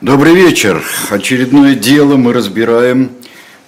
[0.00, 0.82] Добрый вечер.
[1.10, 3.12] Очередное дело мы разбираем.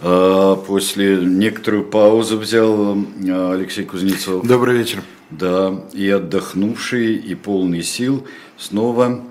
[0.00, 4.44] А, после некоторую паузу взял а, Алексей Кузнецов.
[4.44, 5.02] Добрый вечер.
[5.30, 8.26] Да, и отдохнувший, и полный сил
[8.58, 9.24] снова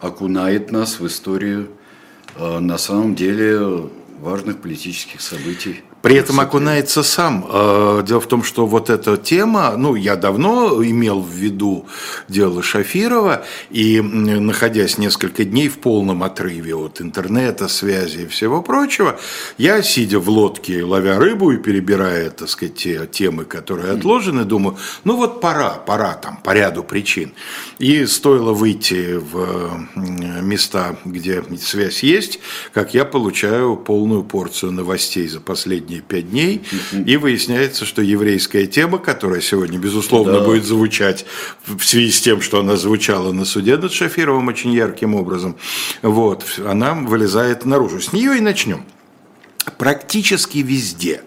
[0.00, 1.70] окунает нас в историю
[2.36, 3.88] а, на самом деле
[4.20, 5.82] важных политических событий.
[6.04, 7.46] При этом окунается сам.
[7.48, 11.86] Э, дело в том, что вот эта тема, ну, я давно имел в виду
[12.28, 19.18] дело Шафирова, и находясь несколько дней в полном отрыве от интернета, связи и всего прочего,
[19.56, 24.76] я, сидя в лодке, ловя рыбу и перебирая, так сказать, те темы, которые отложены, думаю,
[25.04, 27.32] ну вот пора, пора там, по ряду причин.
[27.78, 32.40] И стоило выйти в места, где связь есть,
[32.74, 36.62] как я получаю полную порцию новостей за последние последние пять дней,
[37.06, 40.44] и выясняется, что еврейская тема, которая сегодня, безусловно, да.
[40.44, 41.24] будет звучать
[41.66, 45.56] в связи с тем, что она звучала на суде над Шафировым очень ярким образом,
[46.02, 48.00] вот, она вылезает наружу.
[48.00, 48.84] С нее и начнем
[49.72, 51.22] практически везде,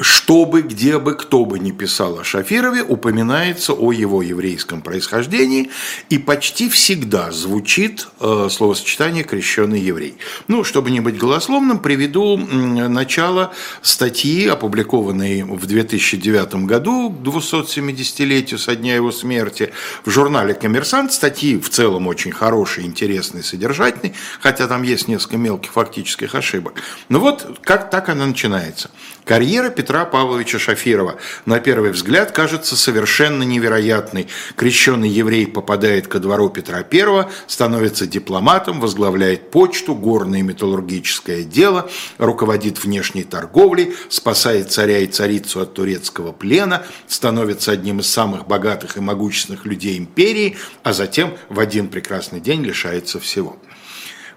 [0.00, 5.70] что бы, где бы, кто бы ни писал о Шафирове, упоминается о его еврейском происхождении,
[6.08, 10.16] и почти всегда звучит э, словосочетание «крещенный еврей».
[10.48, 18.76] Ну, чтобы не быть голословным, приведу начало статьи, опубликованной в 2009 году, к 270-летию со
[18.76, 19.72] дня его смерти,
[20.04, 21.12] в журнале «Коммерсант».
[21.12, 26.74] Статьи в целом очень хорошие, интересные, содержательные, хотя там есть несколько мелких фактических ошибок.
[27.08, 28.90] Но вот как так она начинается?
[29.26, 34.28] Карьера Петра Павловича Шафирова, на первый взгляд, кажется совершенно невероятной.
[34.56, 42.82] Крещенный еврей попадает ко двору Петра I, становится дипломатом, возглавляет почту, горное металлургическое дело, руководит
[42.82, 49.00] внешней торговлей, спасает царя и царицу от турецкого плена, становится одним из самых богатых и
[49.00, 53.58] могущественных людей империи, а затем в один прекрасный день лишается всего.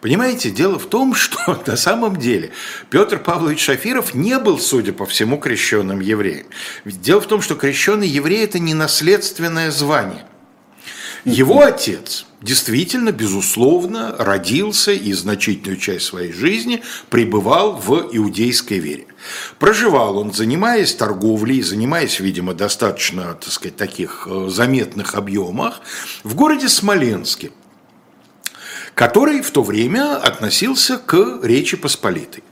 [0.01, 2.51] Понимаете, дело в том, что на самом деле
[2.89, 6.47] Петр Павлович Шафиров не был, судя по всему, крещенным евреем.
[6.85, 10.25] Дело в том, что крещенный еврей– это не наследственное звание.
[11.23, 16.81] Его отец действительно, безусловно, родился и значительную часть своей жизни
[17.11, 19.05] пребывал в иудейской вере.
[19.59, 25.81] Проживал он, занимаясь торговлей, занимаясь, видимо, достаточно, так сказать, таких э, заметных объемах,
[26.23, 27.51] в городе Смоленске–
[28.95, 32.43] который в то время относился к Речи Посполитой.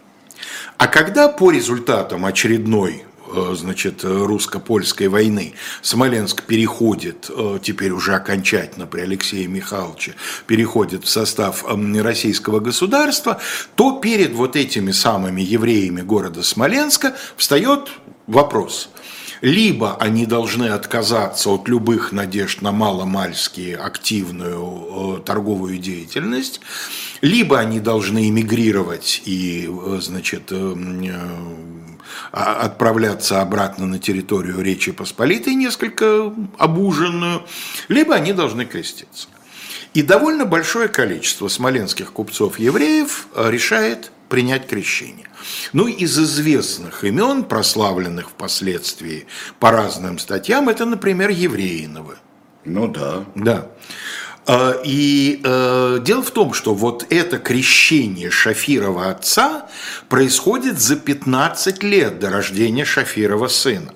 [0.78, 8.88] А когда по результатам очередной э, значит, русско-польской войны Смоленск переходит, э, теперь уже окончательно
[8.88, 10.16] при Алексее Михайловиче,
[10.48, 13.40] переходит в состав российского государства,
[13.76, 17.90] то перед вот этими самыми евреями города Смоленска встает
[18.28, 18.90] вопрос–
[19.42, 26.60] либо они должны отказаться от любых надежд на маломальски активную э, торговую деятельность,
[27.22, 30.76] либо они должны эмигрировать и, э, значит, э,
[32.32, 37.44] а, отправляться обратно на территорию Речи Посполитой, несколько обуженную,
[37.88, 39.28] либо они должны креститься.
[39.94, 45.28] И довольно большое количество смоленских купцов-евреев решает принять крещение.
[45.74, 49.28] Ну, из известных имен, прославленных впоследствии
[49.60, 52.16] по разным статьям, это, например, Евреиновы.
[52.66, 53.26] Ну да.
[53.36, 53.68] Да.
[54.46, 59.68] А, и э, дело в том, что вот это крещение Шафирова отца
[60.08, 63.94] происходит за 15 лет до рождения Шафирова сына.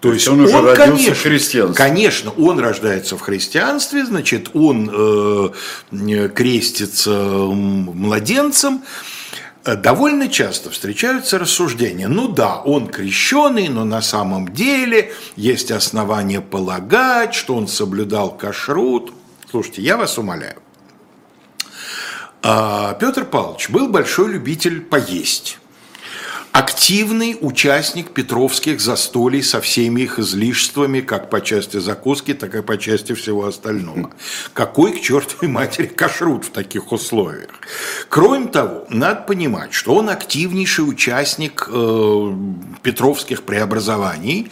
[0.00, 1.76] То есть он, он уже он, родился конечно, в христианстве.
[1.76, 8.82] Конечно, он рождается в христианстве, значит, он э, крестится младенцем,
[9.64, 17.34] довольно часто встречаются рассуждения, ну да, он крещеный, но на самом деле есть основания полагать,
[17.34, 19.12] что он соблюдал кашрут.
[19.50, 20.56] Слушайте, я вас умоляю.
[22.42, 25.58] А, Петр Павлович был большой любитель поесть
[26.52, 32.76] активный участник петровских застолий со всеми их излишествами, как по части закуски, так и по
[32.76, 34.10] части всего остального.
[34.52, 37.48] Какой к чертовой матери кашрут в таких условиях?
[38.10, 42.32] Кроме того, надо понимать, что он активнейший участник э,
[42.82, 44.50] петровских преобразований,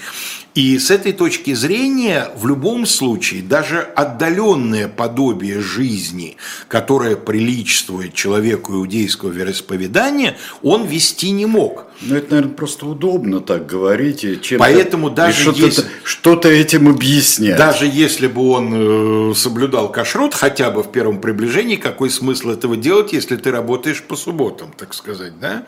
[0.55, 6.37] и с этой точки зрения, в любом случае, даже отдаленное подобие жизни,
[6.69, 11.87] которое приличествует человеку иудейского вероисповедания, он вести не мог.
[12.03, 14.43] Ну, это, наверное, просто удобно так говорить.
[14.43, 15.85] Чем Поэтому даже что-то, есть...
[16.03, 17.59] что-то этим объяснять.
[17.59, 22.77] Даже если бы он э, соблюдал кашрут хотя бы в первом приближении, какой смысл этого
[22.77, 25.67] делать, если ты работаешь по субботам, так сказать, да?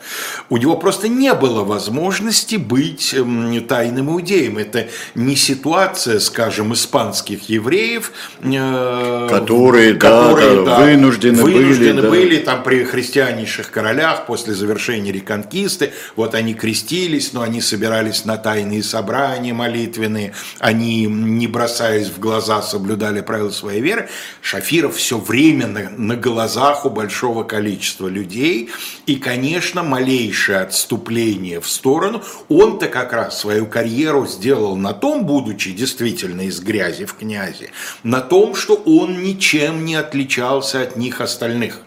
[0.48, 4.56] У него просто не было возможности быть эм, тайным иудеем.
[4.56, 4.81] Это
[5.14, 8.12] не ситуация, скажем, испанских евреев,
[8.42, 12.52] э, которые, которые да, да, вынуждены, вынуждены были, были да.
[12.52, 18.82] там при христианнейших королях после завершения реконкисты, вот они крестились, но они собирались на тайные
[18.82, 24.08] собрания молитвенные, они не бросаясь в глаза соблюдали правила своей веры.
[24.40, 28.70] Шафиров все время на, на глазах у большого количества людей,
[29.06, 35.72] и, конечно, малейшее отступление в сторону, он-то как раз свою карьеру сделал на том, будучи
[35.72, 37.70] действительно из грязи в князи,
[38.02, 41.82] на том, что он ничем не отличался от них остальных.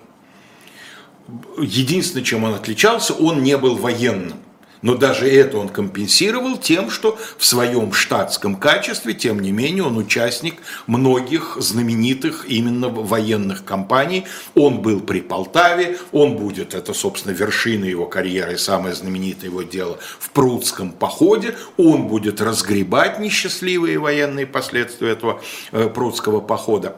[1.58, 4.45] Единственное, чем он отличался, он не был военным.
[4.86, 9.98] Но даже это он компенсировал тем, что в своем штатском качестве, тем не менее, он
[9.98, 14.26] участник многих знаменитых именно военных кампаний.
[14.54, 19.98] Он был при Полтаве, он будет, это, собственно, вершина его карьеры, самое знаменитое его дело
[20.20, 21.56] в Прудском походе.
[21.78, 25.42] Он будет разгребать несчастливые военные последствия этого
[25.72, 26.96] э, Прудского похода.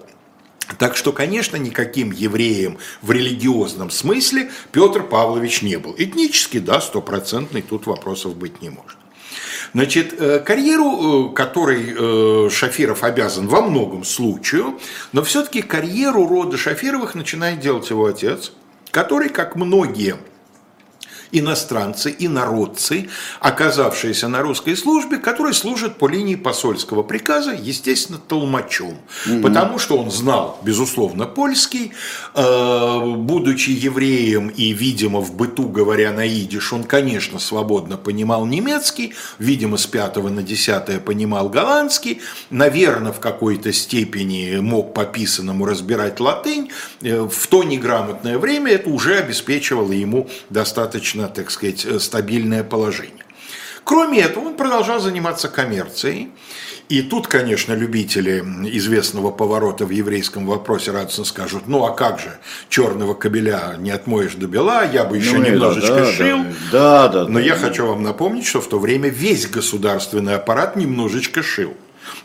[0.77, 5.95] Так что, конечно, никаким евреем в религиозном смысле Петр Павлович не был.
[5.97, 8.97] Этнически, да, стопроцентный, тут вопросов быть не может.
[9.73, 14.79] Значит, э, карьеру, э, которой э, Шафиров обязан во многом случаю,
[15.11, 18.51] но все-таки карьеру рода Шафировых начинает делать его отец,
[18.91, 20.17] который, как многие
[21.31, 23.09] иностранцы, инородцы,
[23.39, 28.97] оказавшиеся на русской службе, которые служат по линии посольского приказа, естественно, толмачом.
[29.25, 29.41] Угу.
[29.41, 31.91] Потому что он знал, безусловно, польский,
[32.35, 39.13] э, будучи евреем и, видимо, в быту говоря на идиш, он, конечно, свободно понимал немецкий,
[39.39, 46.19] видимо, с пятого на десятое понимал голландский, наверное, в какой-то степени мог по писанному разбирать
[46.19, 46.69] латынь.
[47.01, 52.63] Э, в то неграмотное время это уже обеспечивало ему достаточно достаточно, так сказать, э, стабильное
[52.63, 53.25] положение.
[53.83, 56.29] Кроме этого, он продолжал заниматься коммерцией.
[56.89, 58.39] И тут, конечно, любители
[58.77, 62.37] известного поворота в еврейском вопросе радостно скажут, ну а как же,
[62.69, 66.39] черного кабеля не отмоешь до бела, я бы еще ну, немножечко да, шил.
[66.71, 67.59] Да, да, Но да, я да.
[67.59, 71.73] хочу вам напомнить, что в то время весь государственный аппарат немножечко шил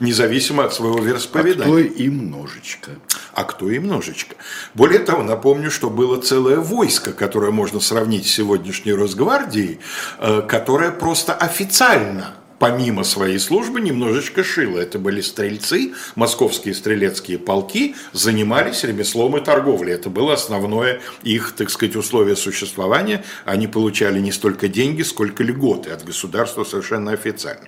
[0.01, 1.65] независимо от своего вероисповедания.
[1.65, 2.91] А кто и множечко.
[3.35, 4.37] А кто и множечко.
[4.75, 9.81] Более того, напомню, что было целое войско, которое можно сравнить с сегодняшней Росгвардией,
[10.19, 14.79] э, которое просто официально помимо своей службы немножечко шило.
[14.79, 19.95] Это были стрельцы, московские стрелецкие полки занимались ремеслом и торговлей.
[19.95, 23.25] Это было основное их, так сказать, условие существования.
[23.45, 27.67] Они получали не столько деньги, сколько льготы от государства совершенно официально.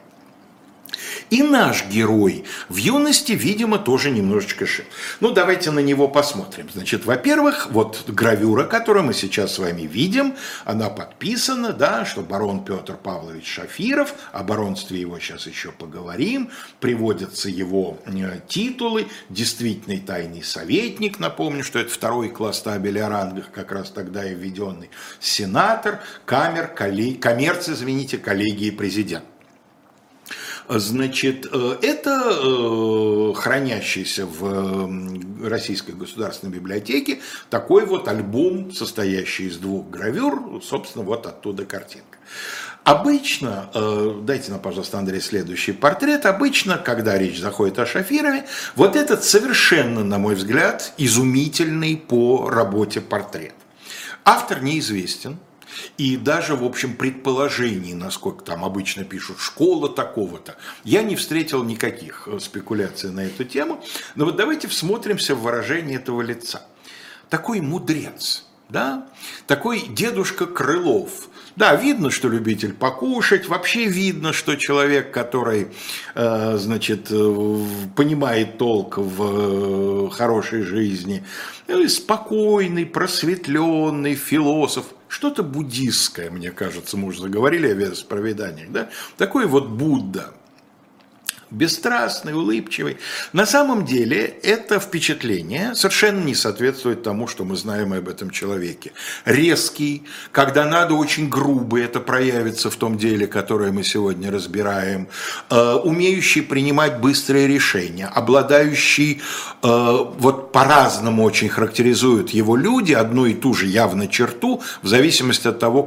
[1.34, 4.84] И наш герой в юности, видимо, тоже немножечко шил.
[5.18, 6.70] Ну, давайте на него посмотрим.
[6.72, 12.64] Значит, во-первых, вот гравюра, которую мы сейчас с вами видим, она подписана, да, что барон
[12.64, 20.44] Петр Павлович Шафиров, о баронстве его сейчас еще поговорим, приводятся его э, титулы, действительный тайный
[20.44, 24.88] советник, напомню, что это второй класс табели о рангах, как раз тогда и введенный,
[25.18, 29.24] сенатор, камер, коллег, коммерц, извините, коллегии президент.
[30.68, 37.20] Значит, э, это э, хранящийся в Российской государственной библиотеке
[37.50, 42.18] такой вот альбом, состоящий из двух гравюр, собственно, вот оттуда картинка.
[42.84, 46.26] Обычно, э, дайте нам, пожалуйста, Андрей, следующий портрет.
[46.26, 48.44] Обычно, когда речь заходит о Шафирове,
[48.76, 53.54] вот этот совершенно, на мой взгляд, изумительный по работе портрет.
[54.24, 55.38] Автор неизвестен,
[55.98, 62.26] и даже, в общем, предположений, насколько там обычно пишут, школа такого-то, я не встретил никаких
[62.26, 63.82] э, спекуляций на эту тему.
[64.14, 66.66] Но вот давайте всмотримся в выражение этого лица.
[67.30, 69.06] Такой мудрец, да?
[69.46, 75.68] такой дедушка Крылов, да, видно, что любитель покушать, вообще видно, что человек, который,
[76.14, 77.58] э, значит, э,
[77.94, 81.24] понимает толк в хорошей жизни,
[81.86, 88.90] спокойный, просветленный философ– что-то буддистское, мне кажется, мы уже заговорили о вероисповеданиях, да?
[89.16, 90.34] Такой вот Будда–
[91.54, 92.98] бесстрастный, улыбчивый.
[93.32, 98.92] На самом деле это впечатление совершенно не соответствует тому, что мы знаем об этом человеке.
[99.24, 105.08] Резкий, когда надо очень грубый, это проявится в том деле, которое мы сегодня разбираем,
[105.50, 109.22] э, умеющий принимать быстрые решения, обладающий,
[109.62, 115.48] э, вот по-разному очень характеризуют его люди, одну и ту же явно черту, в зависимости
[115.48, 115.82] от того,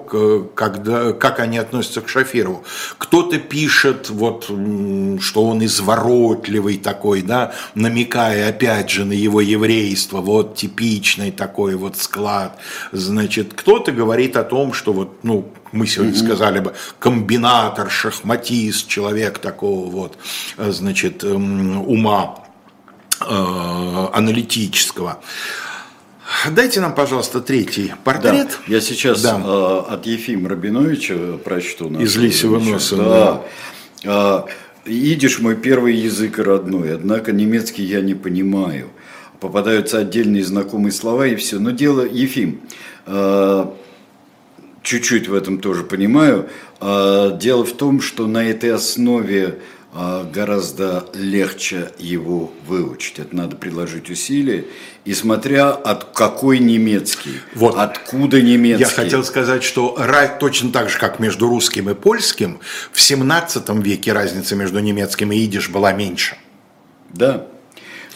[0.55, 2.63] когда, как они относятся к Шафирову.
[2.97, 4.45] Кто-то пишет, вот,
[5.21, 11.75] что он он изворотливый такой, да, намекая опять же на его еврейство, вот типичный такой
[11.75, 12.57] вот склад.
[12.91, 16.25] Значит, кто-то говорит о том, что вот, ну, мы сегодня mm-hmm.
[16.25, 20.17] сказали бы, комбинатор, шахматист, человек такого вот,
[20.57, 22.43] значит, эм, ума
[23.19, 25.19] э, аналитического.
[26.51, 28.59] Дайте нам, пожалуйста, третий портрет.
[28.67, 29.41] Да, я сейчас да.
[29.43, 31.89] э, от Ефима Рабиновича прочту.
[31.99, 32.95] Из Лисего носа.
[32.97, 33.43] Да.
[34.03, 34.45] да.
[34.87, 38.87] Идиш мой первый язык родной, однако немецкий я не понимаю.
[39.41, 41.59] Попадаются отдельные знакомые слова и все.
[41.59, 42.61] Но дело, Ефим,
[43.05, 43.65] э,
[44.83, 46.47] чуть-чуть в этом тоже понимаю.
[46.79, 49.59] Э, дело в том, что на этой основе
[50.31, 53.19] гораздо легче его выучить.
[53.19, 54.65] Это надо приложить усилия.
[55.05, 57.75] И смотря от какой немецкий, вот.
[57.77, 58.83] откуда немецкий.
[58.83, 59.97] Я хотел сказать, что
[60.39, 62.59] точно так же, как между русским и польским,
[62.91, 66.37] в 17 веке разница между немецким и идиш была меньше.
[67.09, 67.47] Да.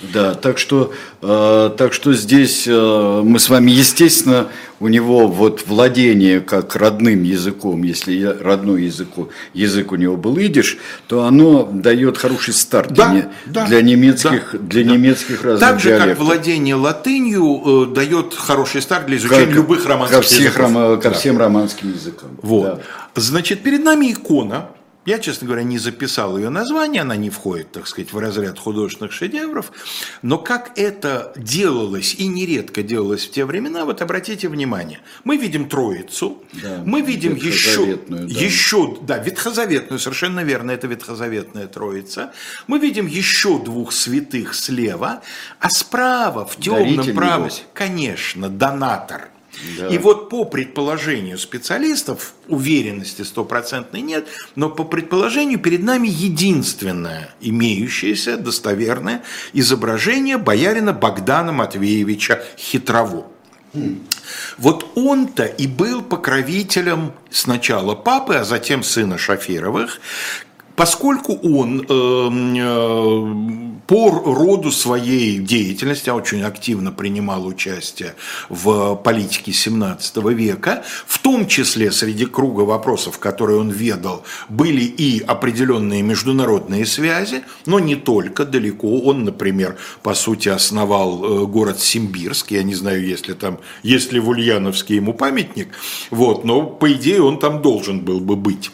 [0.01, 4.47] Да, так что, э, так что здесь э, мы с вами, естественно,
[4.79, 10.79] у него вот владение как родным языком, если родной языку, язык у него был идиш,
[11.07, 14.91] то оно дает хороший старт да, для, да, для немецких, да, для да.
[14.91, 16.17] немецких разных Так же, диалектов.
[16.17, 21.01] как владение латынью э, дает хороший старт для изучения как, любых романских ко всех, языков.
[21.01, 21.15] Ко да.
[21.15, 22.29] всем романским языкам.
[22.41, 22.65] Вот.
[22.65, 22.79] Да.
[23.21, 24.69] Значит, перед нами икона,
[25.05, 29.11] я, честно говоря, не записал ее название, она не входит, так сказать, в разряд художественных
[29.11, 29.71] шедевров,
[30.21, 35.67] но как это делалось и нередко делалось в те времена, вот обратите внимание, мы видим
[35.67, 38.19] Троицу, да, мы видим еще, да.
[38.27, 42.31] еще, да, ветхозаветную, совершенно верно, это ветхозаветная Троица,
[42.67, 45.21] мы видим еще двух святых слева,
[45.59, 49.29] а справа, в темном правом, конечно, донатор–
[49.77, 49.87] да.
[49.87, 58.37] И вот по предположению специалистов, уверенности стопроцентной нет, но по предположению перед нами единственное имеющееся
[58.37, 63.27] достоверное изображение боярина Богдана Матвеевича Хитрово.
[64.57, 70.01] Вот он-то и был покровителем сначала папы, а затем сына Шафировых,
[70.81, 78.15] поскольку он э, э, по роду своей деятельности а очень активно принимал участие
[78.49, 85.21] в политике 17 века, в том числе среди круга вопросов, которые он ведал, были и
[85.21, 89.01] определенные международные связи, но не только, далеко.
[89.01, 94.11] Он, например, по сути основал э, город Симбирск, я не знаю, есть ли там, есть
[94.13, 95.67] ли в Ульяновске ему памятник,
[96.09, 98.71] вот, но по идее он там должен был бы быть.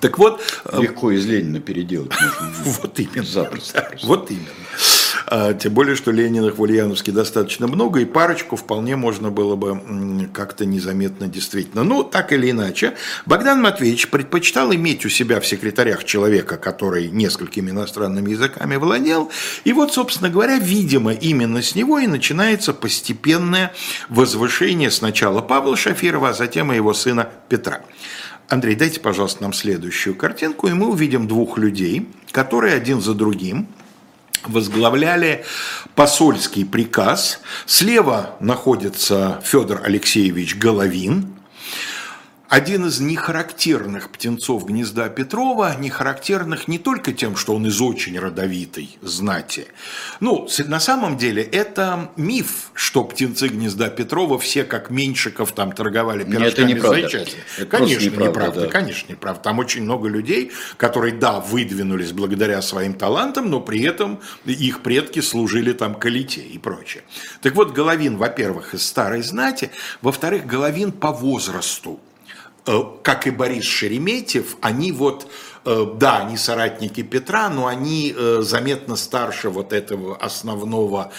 [0.00, 0.40] Так вот...
[0.64, 2.54] Э, Легко из Ленина переделать можно.
[2.82, 3.24] Вот именно.
[3.24, 3.90] Запросто.
[4.02, 4.48] Вот именно.
[5.30, 10.28] А, тем более, что Лениных в Ульяновске достаточно много, и парочку вполне можно было бы
[10.32, 11.84] как-то незаметно действительно.
[11.84, 12.94] Ну, так или иначе,
[13.26, 19.30] Богдан Матвеевич предпочитал иметь у себя в секретарях человека, который несколькими иностранными языками владел.
[19.64, 23.74] И вот, собственно говоря, видимо, именно с него и начинается постепенное
[24.08, 27.82] возвышение сначала Павла Шафирова, а затем и его сына Петра.
[28.48, 33.68] Андрей, дайте, пожалуйста, нам следующую картинку, и мы увидим двух людей, которые один за другим
[34.46, 35.44] возглавляли
[35.94, 37.40] посольский приказ.
[37.66, 41.34] Слева находится Федор Алексеевич Головин,
[42.48, 48.96] один из нехарактерных птенцов гнезда Петрова, нехарактерных не только тем, что он из очень родовитой
[49.02, 49.66] знати.
[50.20, 56.24] Ну, на самом деле, это миф, что птенцы гнезда Петрова все как Меньшиков там торговали
[56.24, 57.24] пирожками это неправда.
[57.58, 58.68] Это конечно, неправда, неправда да.
[58.68, 59.42] конечно, неправда.
[59.42, 65.20] Там очень много людей, которые, да, выдвинулись благодаря своим талантам, но при этом их предки
[65.20, 67.02] служили там калите и прочее.
[67.42, 72.00] Так вот, Головин, во-первых, из старой знати, во-вторых, Головин по возрасту
[73.02, 75.30] как и Борис Шереметьев, они вот,
[75.64, 81.12] э, да, они соратники Петра, но они э, заметно старше вот этого основного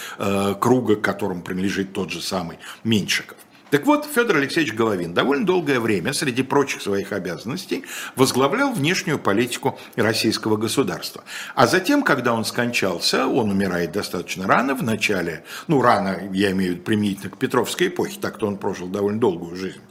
[0.59, 3.37] круга, к которому принадлежит тот же самый Меньшиков.
[3.69, 9.77] Так вот, Федор Алексеевич Головин довольно долгое время, среди прочих своих обязанностей, возглавлял внешнюю политику
[9.95, 11.23] российского государства.
[11.53, 16.71] А затем, когда он скончался, он умирает достаточно рано, в начале, ну, рано, я имею
[16.71, 19.81] в виду применительно к Петровской эпохе, так-то он прожил довольно долгую жизнь.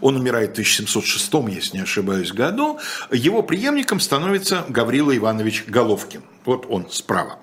[0.00, 2.78] Он умирает в 1706, если не ошибаюсь, году.
[3.10, 6.22] Его преемником становится Гаврила Иванович Головкин.
[6.44, 7.38] Вот он справа.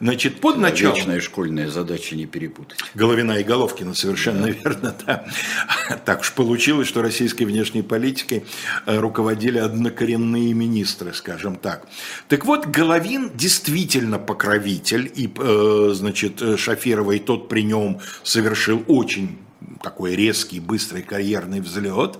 [0.00, 0.96] Значит, под началом...
[0.96, 2.78] Вечная школьная задача не перепутать.
[2.94, 4.50] Головина и Головкина, совершенно да.
[4.50, 5.24] верно, да.
[6.04, 8.44] Так уж получилось, что российской внешней политикой
[8.86, 11.86] э, руководили однокоренные министры, скажем так.
[12.28, 19.38] Так вот, Головин действительно покровитель, и, э, значит, Шафирова и тот при нем совершил очень
[19.82, 22.18] такой резкий, быстрый карьерный взлет.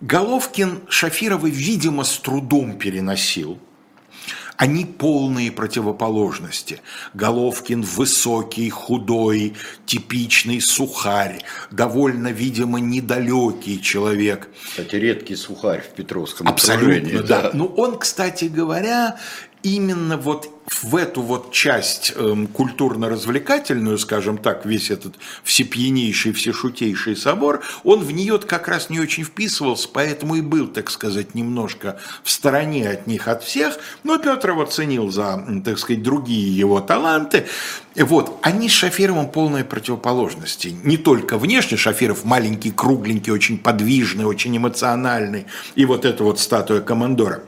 [0.00, 3.58] Головкин Шафировой, видимо, с трудом переносил.
[4.58, 6.80] Они полные противоположности.
[7.14, 9.54] Головкин высокий, худой,
[9.86, 14.48] типичный сухарь, довольно, видимо, недалекий человек.
[14.68, 17.42] Кстати, редкий сухарь в Петровском Абсолютно, да.
[17.42, 17.50] да.
[17.54, 19.20] Ну, он, кстати говоря,
[19.62, 20.48] именно вот
[20.82, 28.12] в эту вот часть э, культурно-развлекательную, скажем так, весь этот всепьянейший, всешутейший собор, он в
[28.12, 33.06] нее как раз не очень вписывался, поэтому и был, так сказать, немножко в стороне от
[33.06, 37.46] них, от всех, но Петр его ценил за, так сказать, другие его таланты.
[37.96, 40.76] Вот, они с Шафировым полные противоположности.
[40.84, 46.80] Не только внешне, Шафиров маленький, кругленький, очень подвижный, очень эмоциональный, и вот эта вот статуя
[46.80, 47.42] командора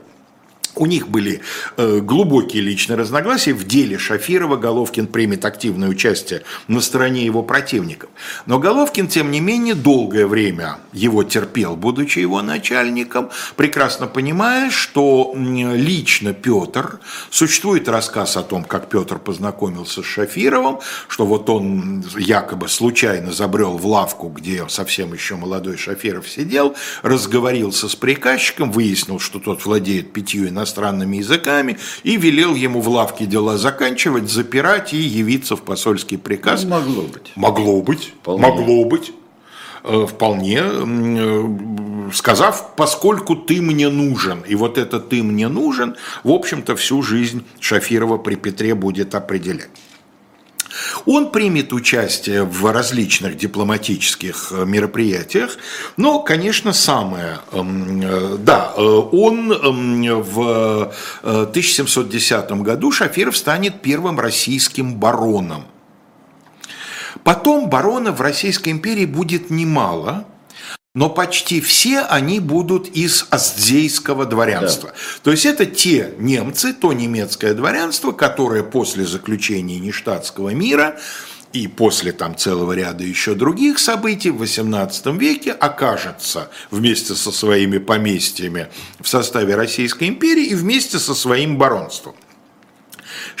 [0.75, 1.41] у них были
[1.77, 3.53] э, глубокие личные разногласия.
[3.53, 8.09] В деле Шафирова Головкин примет активное участие на стороне его противников.
[8.45, 15.33] Но Головкин, тем не менее, долгое время его терпел, будучи его начальником, прекрасно понимая, что
[15.35, 16.99] лично Петр,
[17.29, 23.77] существует рассказ о том, как Петр познакомился с Шафировым, что вот он якобы случайно забрел
[23.77, 30.13] в лавку, где совсем еще молодой Шафиров сидел, разговорился с приказчиком, выяснил, что тот владеет
[30.13, 36.17] пятью иностранными языками и велел ему в лавке дела заканчивать, запирать и явиться в посольский
[36.17, 36.63] приказ.
[36.63, 37.31] Ну, могло быть.
[37.35, 38.13] Могло быть.
[38.21, 38.41] Вполне.
[38.41, 39.11] Могло быть.
[39.83, 46.29] Э, вполне, э, сказав, поскольку ты мне нужен, и вот это ты мне нужен, в
[46.29, 49.69] общем-то, всю жизнь Шафирова при Петре будет определять.
[51.05, 55.57] Он примет участие в различных дипломатических э, мероприятиях,
[55.97, 64.19] но, конечно, самое, эм, э, да, э, он эм, в 1710 году Шафиров станет первым
[64.19, 65.65] российским бароном.
[67.23, 70.25] Потом баронов в Российской империи будет немало,
[70.93, 74.89] но почти все они будут из астзейского дворянства.
[74.89, 74.95] Да.
[75.23, 80.99] То есть это те немцы, то немецкое дворянство, которое после заключения нештатского мира
[81.53, 87.77] и после там целого ряда еще других событий в XVIII веке окажется вместе со своими
[87.77, 88.67] поместьями
[88.99, 92.15] в составе Российской империи и вместе со своим баронством.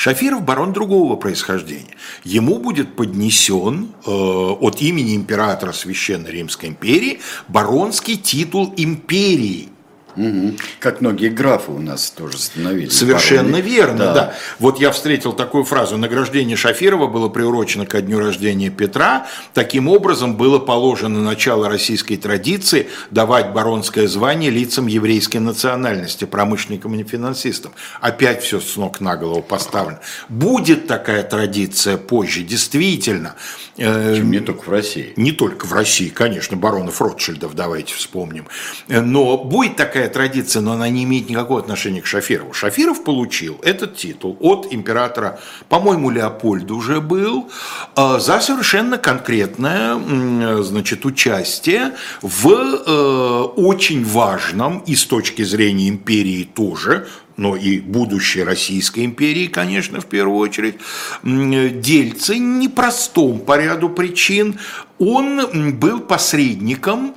[0.01, 1.95] Шафиров барон другого происхождения.
[2.23, 9.69] Ему будет поднесен э, от имени императора Священной Римской империи баронский титул империи–
[10.15, 10.53] Угу.
[10.79, 12.97] Как многие графы у нас тоже становились.
[12.97, 13.61] Совершенно бароны.
[13.61, 14.13] верно, да.
[14.13, 14.33] да.
[14.59, 15.97] Вот я встретил такую фразу.
[15.97, 19.27] Награждение Шафирова было приурочено ко дню рождения Петра.
[19.53, 27.03] Таким образом было положено начало российской традиции давать баронское звание лицам еврейской национальности, промышленникам и
[27.03, 27.71] финансистам.
[27.99, 29.99] Опять все с ног на голову поставлено.
[30.29, 33.35] Будет такая традиция позже, действительно.
[33.75, 35.13] Причем не только в России.
[35.15, 38.47] Не только в России, конечно, баронов Ротшильдов давайте вспомним.
[38.87, 42.53] Но будет такая такая традиция, но она не имеет никакого отношения к Шафирову.
[42.53, 47.49] Шафиров получил этот титул от императора, по-моему, Леопольда уже был,
[47.95, 56.49] э, за совершенно конкретное значит, участие в э, очень важном и с точки зрения империи
[56.51, 60.75] тоже, но и будущей Российской империи, конечно, в первую очередь,
[61.23, 64.59] дельце непростом по ряду причин.
[64.99, 67.13] Он был посредником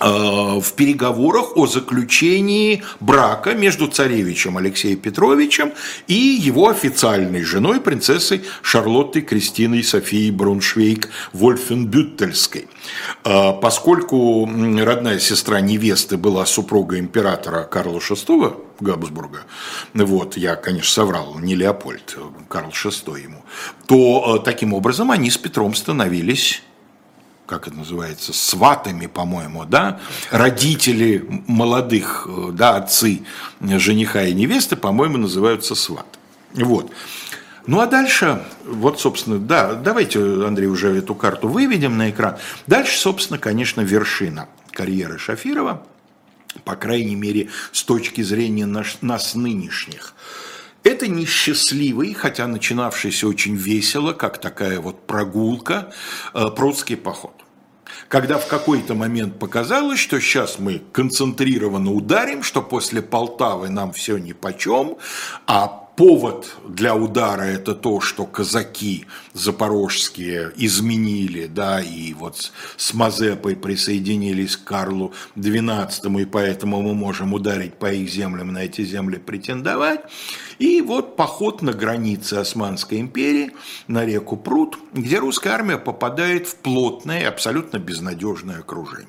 [0.00, 5.72] в переговорах о заключении брака между царевичем Алексеем Петровичем
[6.06, 12.68] и его официальной женой, принцессой Шарлоттой Кристиной Софией Бруншвейк Вольфенбюттельской.
[13.24, 19.42] Э, поскольку родная сестра невесты была супруга императора Карла VI Габсбурга,
[19.94, 23.44] вот, я, конечно, соврал, не Леопольд, Карл VI ему,
[23.86, 26.62] то э, таким образом они с Петром становились
[27.46, 33.22] как это называется, сватами, по-моему, да, родители молодых, э, да, отцы
[33.60, 36.06] жениха и невесты, по-моему, называются сват.
[36.54, 36.90] Вот.
[37.66, 42.36] Ну а дальше, вот, собственно, да, давайте, Андрей, уже эту карту выведем на экран.
[42.66, 45.82] Дальше, собственно, конечно, вершина карьеры Шафирова,
[46.64, 50.14] по крайней мере, с точки зрения наш, нас нынешних.
[50.84, 55.92] Это несчастливый, хотя начинавшийся очень весело, как такая вот прогулка,
[56.34, 57.32] э, прудский поход.
[58.08, 64.18] Когда в какой-то момент показалось, что сейчас мы концентрированно ударим, что после Полтавы нам все
[64.18, 64.98] нипочем,
[65.46, 73.56] а повод для удара это то, что казаки запорожские изменили, да, и вот с Мазепой
[73.56, 79.18] присоединились к Карлу XII, и поэтому мы можем ударить по их землям, на эти земли
[79.18, 80.00] претендовать.
[80.58, 83.52] И вот поход на границе Османской империи,
[83.88, 89.08] на реку Пруд, где русская армия попадает в плотное, абсолютно безнадежное окружение.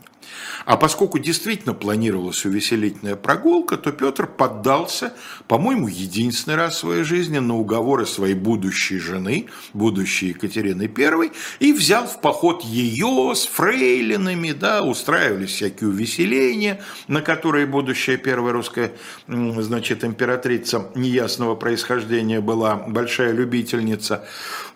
[0.66, 5.14] А поскольку действительно планировалась увеселительная прогулка, то Петр поддался,
[5.48, 11.74] по-моему, единственный раз в своей жизни на уговоры своей будущей жены, будущей Екатерины I, и
[11.74, 18.92] взял в поход ее с фрейлинами, да, устраивались всякие увеселения, на которые будущая первая русская,
[19.28, 24.26] значит, императрица неясного происхождения была большая любительница.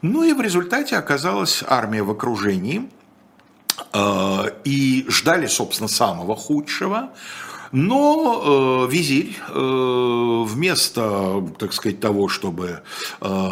[0.01, 2.89] Ну и в результате оказалась армия в окружении,
[4.65, 7.09] и ждали, собственно, самого худшего.
[7.71, 12.81] Но э, визирь э, вместо, так сказать, того, чтобы
[13.21, 13.49] э,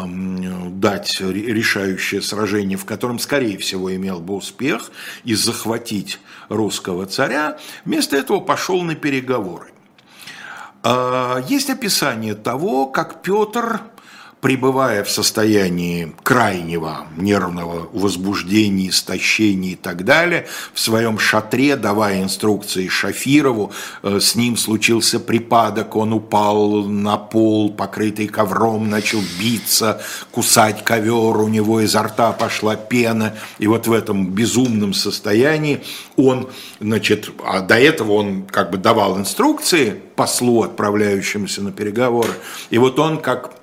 [0.70, 4.90] дать решающее сражение, в котором, скорее всего, имел бы успех
[5.22, 9.72] и захватить русского царя, вместо этого пошел на переговоры.
[10.82, 13.82] Э, есть описание того, как Петр
[14.40, 22.86] пребывая в состоянии крайнего нервного возбуждения, истощения и так далее, в своем шатре, давая инструкции
[22.88, 23.72] Шафирову,
[24.02, 31.36] э, с ним случился припадок, он упал на пол, покрытый ковром, начал биться, кусать ковер,
[31.38, 35.82] у него изо рта пошла пена, и вот в этом безумном состоянии
[36.16, 36.48] он,
[36.80, 42.32] значит, а до этого он как бы давал инструкции послу, отправляющемуся на переговоры,
[42.70, 43.57] и вот он как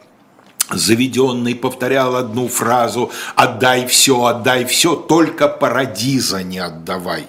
[0.72, 7.28] заведенный повторял одну фразу «отдай все, отдай все, только парадиза не отдавай».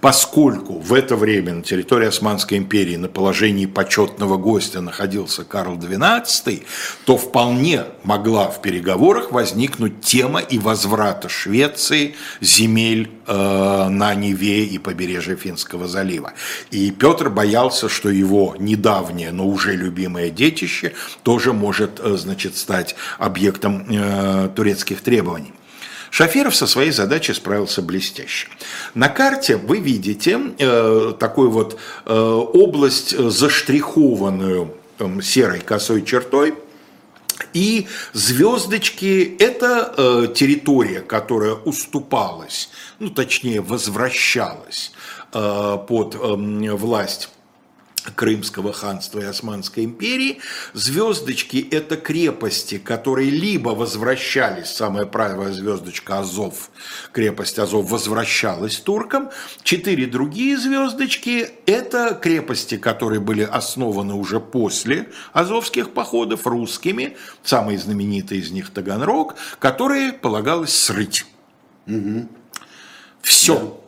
[0.00, 6.64] Поскольку в это время на территории Османской империи на положении почетного гостя находился Карл XII,
[7.04, 14.78] то вполне могла в переговорах возникнуть тема и возврата Швеции земель э, на Неве и
[14.78, 16.32] побережье Финского залива.
[16.70, 20.92] И Петр боялся, что его недавнее, но уже любимое детище
[21.22, 25.52] тоже может э, значит, стать объектом э, турецких требований.
[26.10, 28.48] Шафиров со своей задачей справился блестяще.
[28.94, 36.54] На карте вы видите э, такую вот э, область, э, заштрихованную э, серой косой чертой,
[37.54, 44.92] и звездочки– это э, территория, которая уступалась, ну точнее возвращалась
[45.32, 47.30] э, под э, власть
[48.14, 50.38] Крымского ханства и Османской империи.
[50.72, 56.70] Звездочки– это крепости, которые либо возвращались, самая правая звездочка Азов,
[57.12, 59.30] крепость Азов возвращалась туркам.
[59.62, 68.40] Четыре другие звездочки– это крепости, которые были основаны уже после азовских походов русскими, самые знаменитые
[68.40, 71.26] из них Таганрог, которые полагалось срыть.
[71.86, 72.28] Угу.
[73.22, 73.58] Все.
[73.58, 73.79] Да.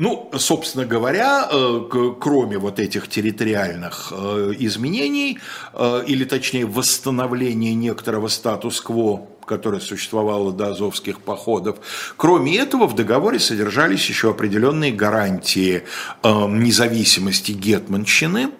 [0.00, 1.80] Ну, собственно говоря, э,
[2.18, 5.38] кроме вот этих территориальных э, изменений,
[5.74, 11.76] э, или точнее восстановления некоторого статус-кво, которое существовало до азовских походов.
[12.16, 15.82] Кроме этого, в договоре содержались еще определенные гарантии
[16.24, 18.52] независимости гетманщины,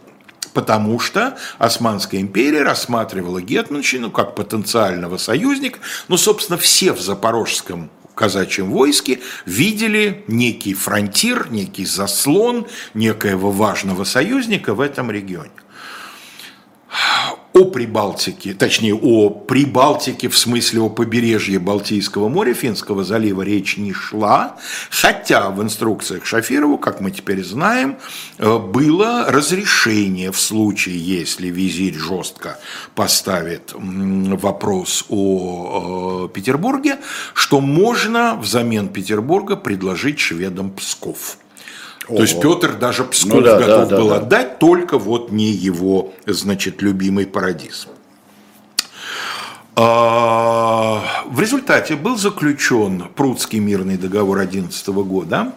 [0.53, 7.89] потому что Османская империя рассматривала Гетманщину как потенциального союзника, ну, собственно, все в Запорожском
[8.21, 15.51] казачьем войске видели некий фронтир, некий заслон некоего важного союзника в этом регионе
[17.53, 23.93] о Прибалтике, точнее о Прибалтике в смысле о побережье Балтийского моря, Финского залива речь не
[23.93, 24.57] шла,
[24.91, 27.97] хотя в инструкциях Шафирову, как мы теперь знаем,
[28.39, 32.59] э, было разрешение в случае, если визирь жестко
[32.95, 36.99] поставит вопрос о э, Петербурге,
[37.35, 41.40] что можно взамен Петербурга предложить шведам Псков.
[42.17, 45.51] То есть Петр даже Псков ну, да, готов да, был да, отдать, только вот не
[45.51, 47.89] его, значит, любимый парадиз.
[49.77, 55.53] А, в результате был заключен Прудский мирный договор 11 года.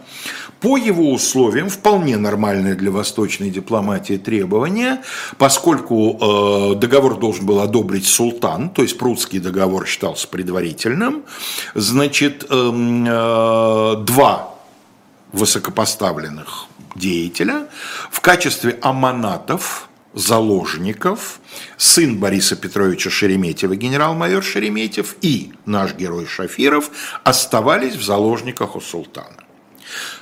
[0.62, 5.02] По его условиям, вполне нормальное для восточной дипломатии требование,
[5.38, 11.24] поскольку э, договор должен был одобрить султан, то есть Прудский договор считался предварительным,
[11.76, 14.53] значит, эм, э, два
[15.34, 17.68] высокопоставленных деятеля
[18.12, 21.40] в качестве аманатов, заложников,
[21.78, 26.92] сын Бориса Петровича Шереметьева, генерал-майор Шереметьев и наш герой Шафиров
[27.24, 29.38] оставались в заложниках у султана.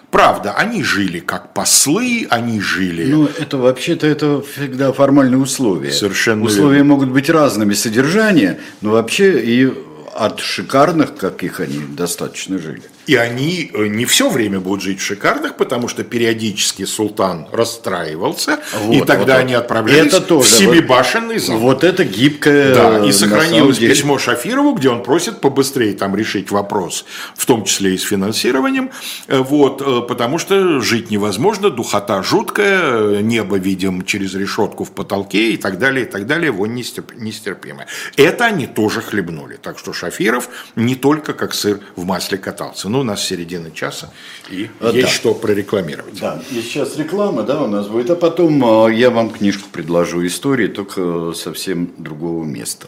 [0.09, 3.09] Правда, они жили как послы, они жили...
[3.09, 5.91] Ну, это вообще-то это всегда формальные условия.
[5.91, 6.89] Совершенно Условия верно.
[6.89, 9.73] могут быть разными содержания, но вообще и
[10.13, 12.83] от шикарных, каких они достаточно жили.
[13.11, 18.61] И они э, не все время будут жить в шикарных, потому что периодически султан расстраивался,
[18.83, 21.57] вот, и тогда вот, они отправлялись это тоже, в семибашенный зал.
[21.57, 22.73] Вот это гибкое.
[22.73, 27.03] Да, и сохранилось письмо Шафирову, где он просит побыстрее там решить вопрос,
[27.35, 28.91] в том числе и с финансированием,
[29.27, 35.51] э, вот, э, потому что жить невозможно, духота жуткая, небо видим через решетку в потолке
[35.51, 37.87] и так далее, и так далее, вонь нестерпимая.
[38.15, 40.47] Это они тоже хлебнули, так что Шафиров
[40.77, 42.87] не только как сыр в масле катался.
[42.87, 44.11] Ну, у нас середина часа,
[44.49, 45.13] и а, есть да.
[45.13, 46.19] что прорекламировать.
[46.19, 50.25] Да, и сейчас реклама, да, у нас будет, а потом а, я вам книжку предложу
[50.25, 52.87] истории, только совсем другого места.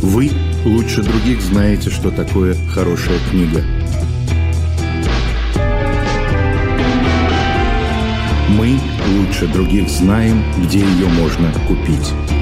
[0.00, 0.30] Вы
[0.64, 3.62] лучше других знаете, что такое хорошая книга.
[8.48, 8.78] Мы
[9.16, 12.41] лучше других знаем, где ее можно купить.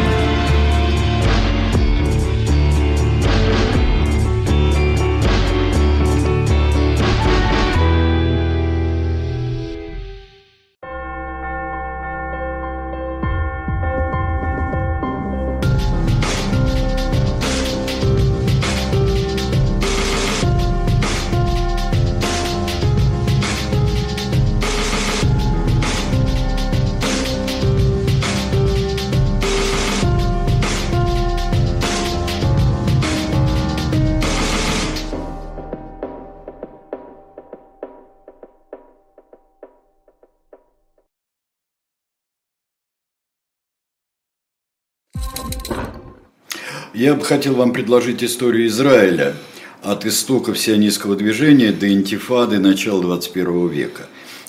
[47.01, 49.33] Я бы хотел вам предложить историю Израиля
[49.81, 54.03] от истоков сионистского движения до интифады начала 21 века.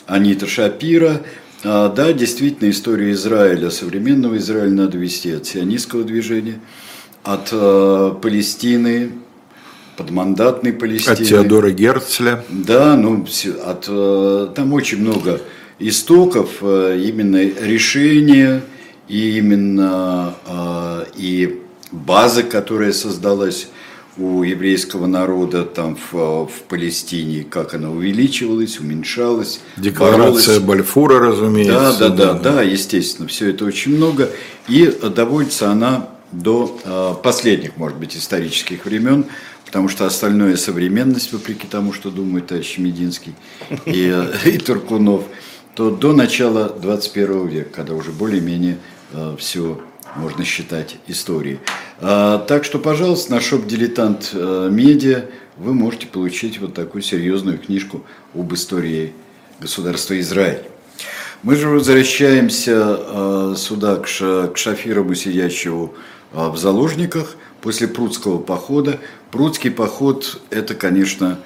[0.06, 1.22] Анита Шапира,
[1.64, 6.60] а, да, действительно, история Израиля, современного Израиля надо вести от сионистского движения,
[7.24, 9.12] от э, Палестины,
[9.96, 11.14] подмандатной Палестины.
[11.14, 12.44] От Теодора Герцля.
[12.50, 13.26] Да, ну,
[13.64, 15.40] от, э, там очень много
[15.78, 18.60] истоков, именно решения,
[19.08, 20.34] и именно
[21.16, 21.61] и
[21.92, 23.68] база, которая создалась
[24.16, 29.60] у еврейского народа там в, в Палестине, как она увеличивалась, уменьшалась.
[29.76, 30.58] Декларация боролась.
[30.58, 31.72] Бальфура, разумеется.
[31.72, 34.30] Да, да, да, да, да, естественно, все это очень много.
[34.68, 39.26] И доводится она до э, последних, может быть, исторических времен,
[39.64, 43.34] потому что остальное современность, вопреки тому, что думает товарищ Мединский
[43.86, 45.24] и, э, и Туркунов,
[45.74, 48.78] то до начала 21 века, когда уже более-менее
[49.12, 49.80] э, все
[50.16, 51.60] можно считать, истории.
[52.00, 57.58] А, так что, пожалуйста, на шоп «Дилетант э, Медиа» вы можете получить вот такую серьезную
[57.58, 59.14] книжку об истории
[59.60, 60.62] государства Израиль.
[61.42, 65.94] Мы же возвращаемся э, сюда к, к Шафирову, сидящему
[66.32, 69.00] э, в заложниках после Прудского похода.
[69.30, 71.38] Прудский поход– это, конечно,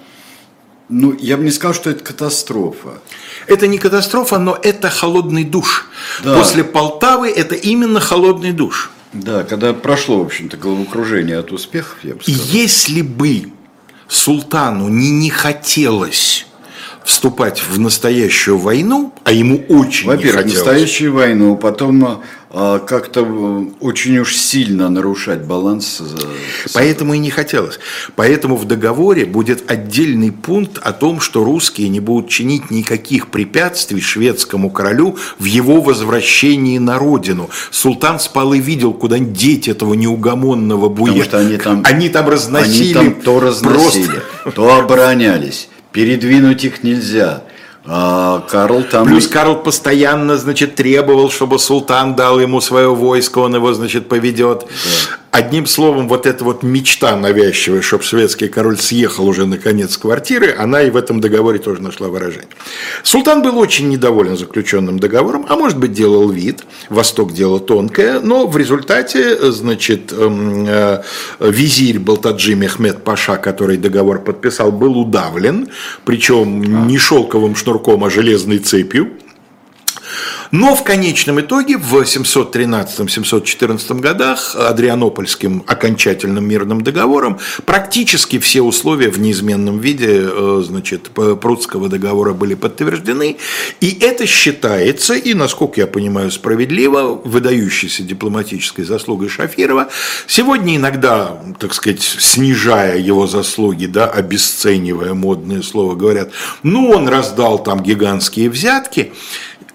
[0.88, 3.00] ну, я бы не сказал, что это катастрофа.
[3.46, 5.88] Это не катастрофа, но это холодный душ.
[6.22, 6.36] Да.
[6.36, 8.90] После Полтавы это именно холодный душ.
[9.12, 12.46] Да, когда прошло, в общем-то, головокружение от успехов, я бы сказал.
[12.46, 13.52] Если бы
[14.08, 16.45] султану не, не хотелось
[17.06, 20.66] вступать в настоящую войну, а ему очень Во-первых, не хотелось.
[20.66, 23.22] настоящую войну, потом а, как-то
[23.78, 26.02] очень уж сильно нарушать баланс.
[26.74, 27.78] Поэтому и не хотелось.
[28.16, 34.00] Поэтому в договоре будет отдельный пункт о том, что русские не будут чинить никаких препятствий
[34.00, 37.50] шведскому королю в его возвращении на родину.
[37.70, 41.12] Султан спал и видел, куда деть этого неугомонного буя.
[41.12, 42.98] Потому что они там, они там разносили.
[42.98, 44.06] Они там то разносили,
[44.42, 44.50] просто...
[44.56, 45.68] то оборонялись.
[45.96, 47.42] Передвинуть их нельзя.
[47.86, 49.06] А Карл там...
[49.06, 54.66] Плюс Карл постоянно, значит, требовал, чтобы султан дал ему свое войско, он его, значит, поведет.
[54.66, 55.16] Да.
[55.36, 60.54] Одним словом, вот эта вот мечта навязчивая, чтобы шведский король съехал уже наконец с квартиры,
[60.58, 62.48] она и в этом договоре тоже нашла выражение.
[63.02, 68.46] Султан был очень недоволен заключенным договором, а может быть делал вид, Восток дело тонкое, но
[68.46, 71.02] в результате, значит, эм, э,
[71.40, 75.68] визирь Балтаджи Мехмед Паша, который договор подписал, был удавлен,
[76.06, 79.10] причем не шелковым шнурком, а железной цепью.
[80.50, 89.18] Но в конечном итоге в 713-714 годах Адрианопольским окончательным мирным договором практически все условия в
[89.18, 93.36] неизменном виде э, значит, Прудского договора были подтверждены.
[93.80, 99.88] И это считается, и, насколько я понимаю, справедливо, выдающейся дипломатической заслугой Шафирова.
[100.26, 106.30] Сегодня иногда, так сказать, снижая его заслуги, да, обесценивая модное слово, говорят,
[106.62, 109.12] ну, он раздал там гигантские взятки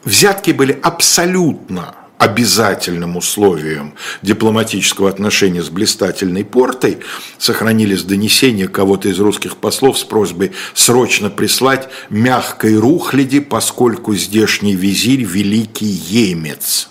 [0.04, 7.00] взятки были абсолютно обязательным условием дипломатического отношения с блистательной портой,
[7.40, 15.24] сохранились донесения кого-то из русских послов с просьбой срочно прислать мягкой рухляди, поскольку здешний визирь–
[15.26, 16.90] великий емец.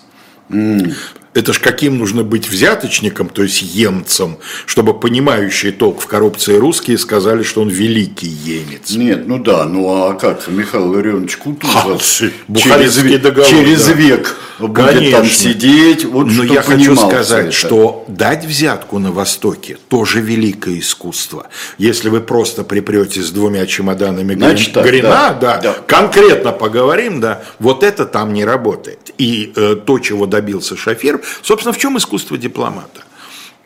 [0.49, 0.93] Mm.
[1.33, 6.97] Это ж каким нужно быть взяточником, то есть емцем, чтобы понимающие толк в коррупции русские
[6.97, 8.91] сказали, что он великий емец.
[8.91, 13.93] Нет, ну да, ну а как Михаил Ларионович Кутузов через, договор, через да.
[13.93, 14.35] век
[14.67, 15.19] будет Конечно.
[15.19, 16.05] там сидеть.
[16.05, 17.51] Вот Но я хочу сказать, это.
[17.51, 21.47] что дать взятку на Востоке тоже великое искусство.
[21.77, 27.41] Если вы просто припрете с двумя чемоданами Значит, Грина, да, да, да, конкретно поговорим, да,
[27.59, 29.11] вот это там не работает.
[29.17, 33.01] И э, то, чего добился Шафир, Собственно, в чем искусство дипломата?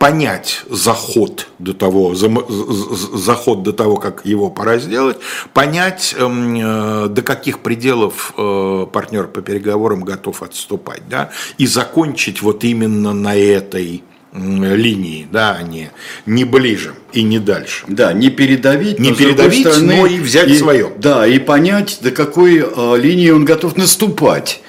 [0.06, 5.18] Понять заход до того, заход до того, как его пора сделать,
[5.52, 12.44] понять, эм, э, до каких пределов э, партнер по переговорам готов отступать, да, и закончить
[12.44, 15.90] вот именно на этой линии, да, а не,
[16.28, 17.86] не ближе и не дальше.
[17.88, 20.92] Да, не передавить, не передавить, стороны, но и взять и, свое.
[21.00, 24.62] Да, и понять, до какой э, линии он готов наступать.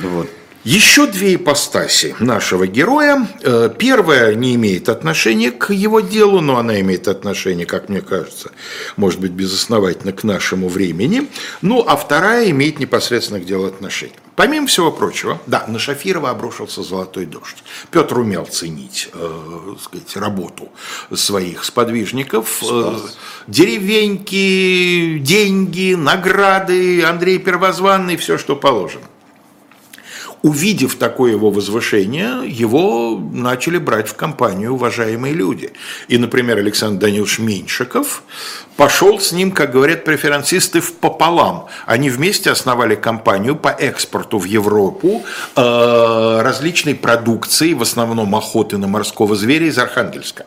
[0.00, 0.28] Вот.
[0.64, 3.26] Еще две ипостаси нашего героя.
[3.42, 8.52] Э, первая не имеет отношения к его делу, но она имеет отношение, как мне кажется,
[8.96, 11.28] может быть, безосновательно к нашему времени.
[11.62, 14.16] Ну, а вторая имеет непосредственно к делу отношение.
[14.36, 17.64] Помимо всего прочего, да, на Шафирова обрушился золотой дождь.
[17.90, 20.68] Петр умел ценить э, сказать, работу
[21.10, 22.62] своих сподвижников.
[22.70, 22.98] Э,
[23.46, 29.06] деревеньки, деньги, награды, Андрей Первозванный, все, что положено
[30.42, 35.72] увидев такое его возвышение, его начали брать в компанию уважаемые люди.
[36.08, 38.22] И, например, Александр Данилович Меньшиков
[38.76, 41.66] пошел с ним, как говорят преферансисты, в пополам.
[41.84, 45.22] Они вместе основали компанию по экспорту в Европу
[45.54, 50.46] э, различной продукции, в основном охоты на морского зверя из Архангельска.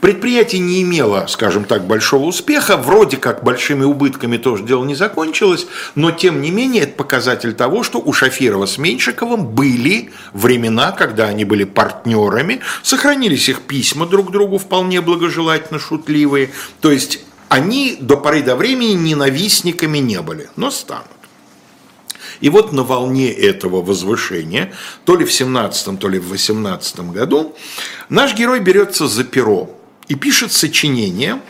[0.00, 5.66] Предприятие не имело, скажем так, большого успеха, вроде как большими убытками тоже дело не закончилось,
[5.94, 11.26] но тем не менее это показатель того, что у Шафирова с Меньшиковым были времена, когда
[11.26, 18.16] они были партнерами, сохранились их письма друг другу вполне благожелательно шутливые, то есть они до
[18.16, 21.06] поры до времени ненавистниками не были, но станут.
[22.40, 24.72] И вот на волне этого возвышения,
[25.04, 27.56] то ли в 17 то ли в 18 году,
[28.08, 29.70] наш герой берется за перо
[30.08, 31.40] и пишет сочинение.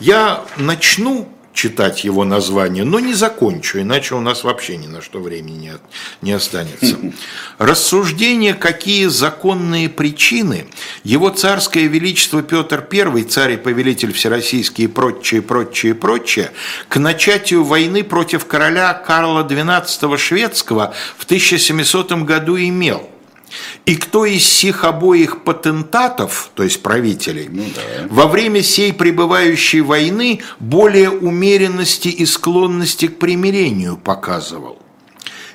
[0.00, 5.20] Я начну читать его название, но не закончу, иначе у нас вообще ни на что
[5.20, 5.72] времени не,
[6.20, 6.98] не останется.
[7.58, 10.66] Рассуждение, какие законные причины
[11.04, 16.50] его царское величество Петр I, царь и повелитель всероссийский и прочее, прочее, прочее,
[16.88, 23.08] к начатию войны против короля Карла XII шведского в 1700 году имел–
[23.86, 28.06] и кто из сих обоих патентатов, то есть правителей, ну, да.
[28.08, 34.78] во время сей пребывающей войны более умеренности и склонности к примирению показывал?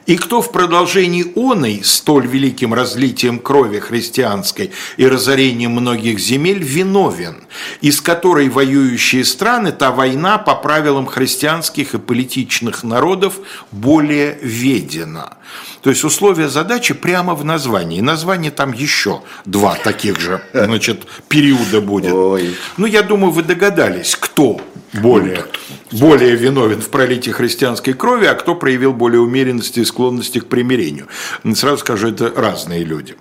[0.10, 7.44] И кто в продолжении оной, столь великим разлитием крови христианской и разорением многих земель, виновен,
[7.82, 13.36] из которой воюющие страны та война по правилам христианских и политичных народов
[13.72, 15.38] более ведена.
[15.82, 18.00] То есть условия задачи прямо в названии.
[18.00, 22.14] И название там еще два таких же значит, периода будет.
[22.14, 22.56] Ой.
[22.78, 24.60] Ну, я думаю, вы догадались, кто
[24.94, 25.46] более,
[25.92, 31.08] более виновен в пролитии христианской крови, а кто проявил более умеренности и склонности к примирению.
[31.56, 33.16] Сразу скажу, это разные люди.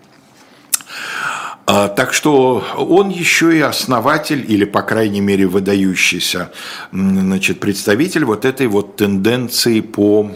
[1.70, 6.50] А, так что он еще и основатель, или, по крайней мере, выдающийся
[6.92, 10.31] значит, представитель вот этой вот тенденции по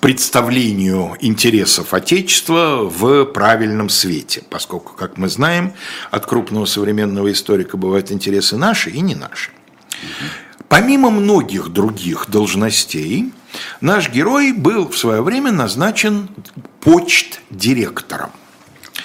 [0.00, 5.74] представлению интересов Отечества в правильном свете, поскольку, как мы знаем,
[6.10, 9.52] от крупного современного историка бывают интересы наши и не наши.
[10.68, 13.32] Помимо многих других должностей,
[13.80, 16.30] наш герой был в свое время назначен
[16.80, 18.30] почт-директором.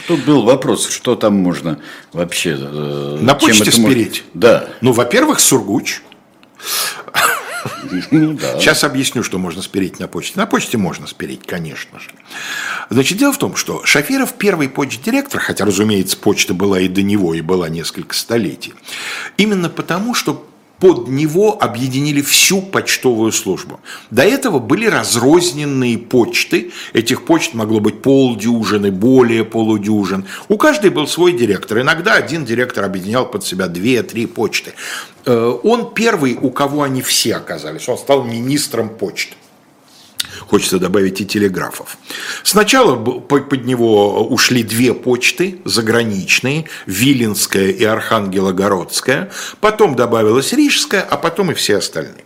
[0.10, 1.78] Тут был вопрос, что там можно
[2.14, 2.58] вообще...
[2.60, 4.24] Э, На почте спереть?
[4.24, 4.24] Может...
[4.34, 4.70] Да.
[4.82, 6.02] Ну, во-первых, Сургуч.
[8.10, 10.40] Ну Сейчас объясню, что можно спереть на почте.
[10.40, 12.10] На почте можно спереть, конечно же.
[12.90, 17.36] Значит, дело в том, что Шафиров первый почт-директор, хотя, разумеется, почта была и до него,
[17.36, 18.74] и была несколько столетий,
[19.38, 20.49] именно потому, что
[20.80, 23.80] под него объединили всю почтовую службу.
[24.12, 26.72] До этого были разрозненные почты.
[26.94, 30.26] Этих почт могло быть полдюжины, более полудюжин.
[30.48, 31.82] У каждой был свой директор.
[31.82, 34.74] Иногда один директор объединял под себя две-три почты.
[35.26, 37.88] Э, он первый, у кого они все оказались.
[37.90, 39.36] Он стал министром почты
[40.48, 41.98] хочется добавить и телеграфов.
[42.44, 51.52] Сначала под него ушли две почты заграничные, Виленская и Архангелогородская, потом добавилась Рижская, а потом
[51.52, 52.24] и все остальные.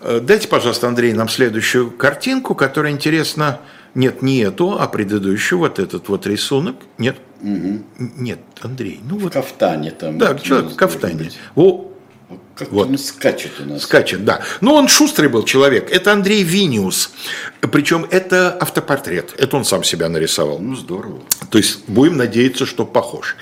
[0.00, 3.60] Э, дайте, пожалуйста, Андрей, нам следующую картинку, которая интересна.
[3.94, 6.76] Нет, не эту, а предыдущую, вот этот вот рисунок.
[6.98, 7.82] Нет, угу.
[7.98, 9.00] нет, Андрей.
[9.02, 9.32] Ну в вот.
[9.32, 10.18] кафтане там.
[10.18, 11.30] Да, человек в кафтане.
[11.54, 11.90] О,
[12.56, 12.88] как вот.
[12.88, 13.82] он скачет у нас.
[13.82, 14.40] Скачет, да.
[14.60, 15.90] Но он шустрый был человек.
[15.90, 17.10] Это Андрей Виниус.
[17.60, 19.34] Причем это автопортрет.
[19.38, 20.58] Это он сам себя нарисовал.
[20.58, 21.20] Ну, здорово.
[21.50, 23.36] То есть будем надеяться, что похож.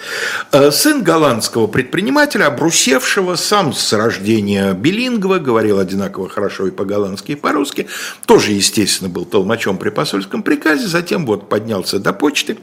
[0.51, 7.37] Э, сын голландского предпринимателя, обрусевшего, сам с рождения билингва, говорил одинаково хорошо и по-голландски, и
[7.37, 7.87] по-русски.
[8.27, 10.89] Тоже, естественно, был толмачом при посольском приказе.
[10.89, 12.59] Затем вот поднялся до почты.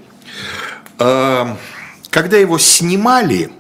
[1.00, 1.56] Э,
[2.10, 3.52] когда его снимали,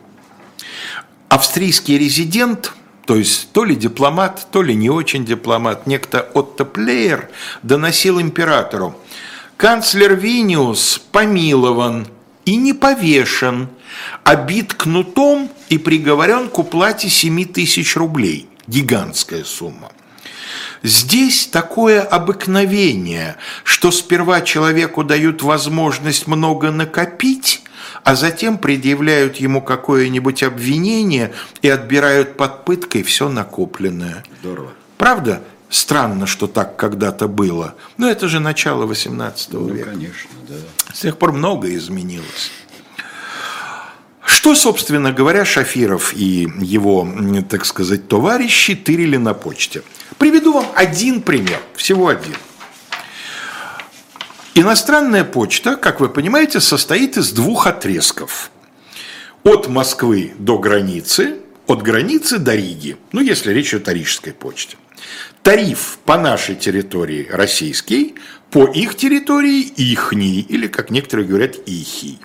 [1.32, 2.73] австрийский резидент–
[3.05, 7.29] то есть то ли дипломат, то ли не очень дипломат, некто Отто Плеер
[7.63, 8.95] доносил императору,
[9.57, 12.07] канцлер Виниус помилован
[12.45, 13.69] и не повешен,
[14.23, 18.47] а бит кнутом и приговорен к уплате 7 тысяч рублей.
[18.67, 19.91] Гигантская сумма.
[20.84, 27.64] Здесь такое обыкновение, что сперва человеку дают возможность много накопить,
[28.03, 34.24] а затем предъявляют ему какое-нибудь обвинение и отбирают под пыткой все накопленное.
[34.41, 34.72] Здорово.
[34.97, 35.41] Правда?
[35.70, 37.76] Странно, что так когда-то было.
[37.97, 39.91] Но это же начало XVIII ну, века.
[39.91, 40.55] конечно, да.
[40.93, 42.51] С тех пор многое изменилось.
[44.32, 47.07] Что, собственно говоря, Шафиров и его,
[47.49, 49.84] так сказать, товарищи тырили на почте?
[50.17, 52.36] Приведу вам один пример, всего один–
[54.53, 58.51] Иностранная почта, как вы понимаете, состоит из двух отрезков.
[59.43, 64.75] От Москвы до границы, от границы до Риги, ну, если речь идет о рижской почте.
[65.41, 68.15] Тариф по нашей территории российский,
[68.49, 72.19] по их территории ихний, или, как некоторые говорят, ихий.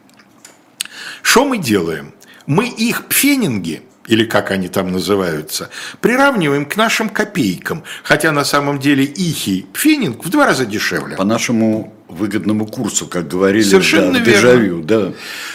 [1.26, 2.14] Что мы делаем?
[2.46, 5.68] Мы их пфенинги– или как они там называются,
[6.00, 11.16] приравниваем к нашим копейкам, хотя на самом деле ихий пфенинг в два раза дешевле.
[11.16, 14.82] По нашему выгодному курсу, как говорили Совершенно да, в дежавю.
[14.82, 15.12] Да.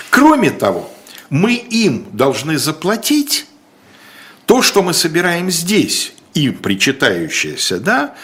[0.10, 0.92] Кроме того,
[1.30, 3.46] мы им должны заплатить
[4.46, 8.16] то, что мы собираем здесь, им причитающееся, да,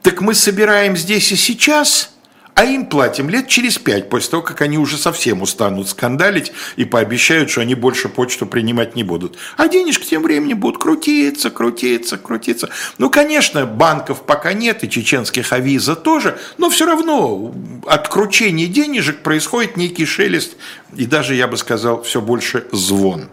[0.00, 2.12] так мы собираем здесь и сейчас–
[2.56, 6.86] а им платим лет через пять, после того, как они уже совсем устанут скандалить и
[6.86, 9.36] пообещают, что они больше почту принимать не будут.
[9.58, 12.70] А денежки тем временем будут крутиться, крутиться, крутиться.
[12.96, 17.54] Ну, конечно, банков пока нет, и чеченских авиза тоже, но все равно
[17.84, 20.56] от кручения денежек происходит некий шелест,
[20.96, 23.28] и даже, я бы сказал, все больше звон.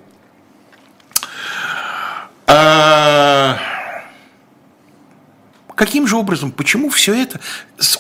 [2.46, 3.73] А...
[5.76, 7.40] Каким же образом, почему все это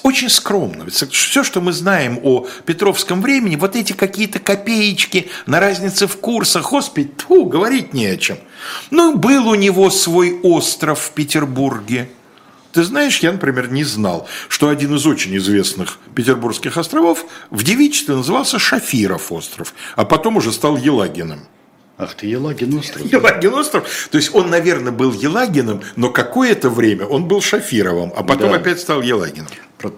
[0.04, 0.86] очень скромно?
[0.90, 6.70] Все, что мы знаем о Петровском времени, вот эти какие-то копеечки на разнице в курсах,
[6.70, 8.38] господи, тьфу, говорить не о чем.
[8.92, 12.10] Ну, был у него свой остров в Петербурге.
[12.74, 18.16] Ты знаешь, я, например, не знал, что один из очень известных петербургских островов в девичестве
[18.16, 21.48] назывался Шафиров остров, а потом уже стал Елагиным.
[22.04, 23.06] Ах ты, Елагин остров.
[23.06, 24.10] Елагин остров.
[24.12, 28.58] То есть он, наверное, был Елагиным, но какое-то время он был Шафировым, а потом да.
[28.58, 29.48] опять стал Елагиным.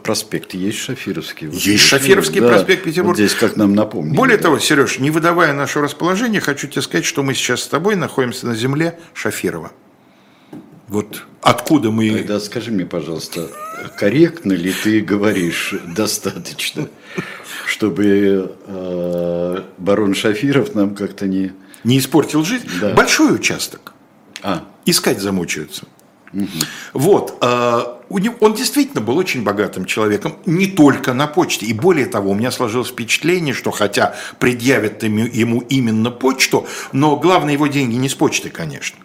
[0.03, 1.49] Проспект есть Шафировский.
[1.49, 3.17] Есть Шафировский да, проспект Петербург.
[3.17, 4.15] Вот здесь, как нам напомнили.
[4.15, 4.43] Более да.
[4.43, 8.47] того, Сереж, не выдавая наше расположение, хочу тебе сказать, что мы сейчас с тобой находимся
[8.47, 9.71] на земле Шафирова.
[10.87, 12.11] Вот откуда мы...
[12.11, 13.49] Тогда скажи мне, пожалуйста,
[13.97, 16.87] корректно ли ты говоришь достаточно,
[17.65, 21.53] чтобы э, барон Шафиров нам как-то не
[21.85, 22.69] не испортил жизнь.
[22.81, 22.93] Да.
[22.93, 23.93] Большой участок.
[24.41, 24.63] А.
[24.85, 25.85] Искать замучаются.
[26.33, 26.47] Угу.
[26.93, 27.37] Вот.
[27.41, 31.65] А, он действительно был очень богатым человеком, не только на почте.
[31.65, 37.53] И более того, у меня сложилось впечатление, что хотя предъявят ему именно почту, но главное
[37.53, 38.99] его деньги не с почты, конечно.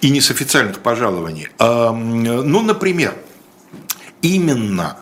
[0.00, 1.48] И не с официальных пожалований.
[1.58, 3.14] А, ну, например,
[4.20, 4.98] именно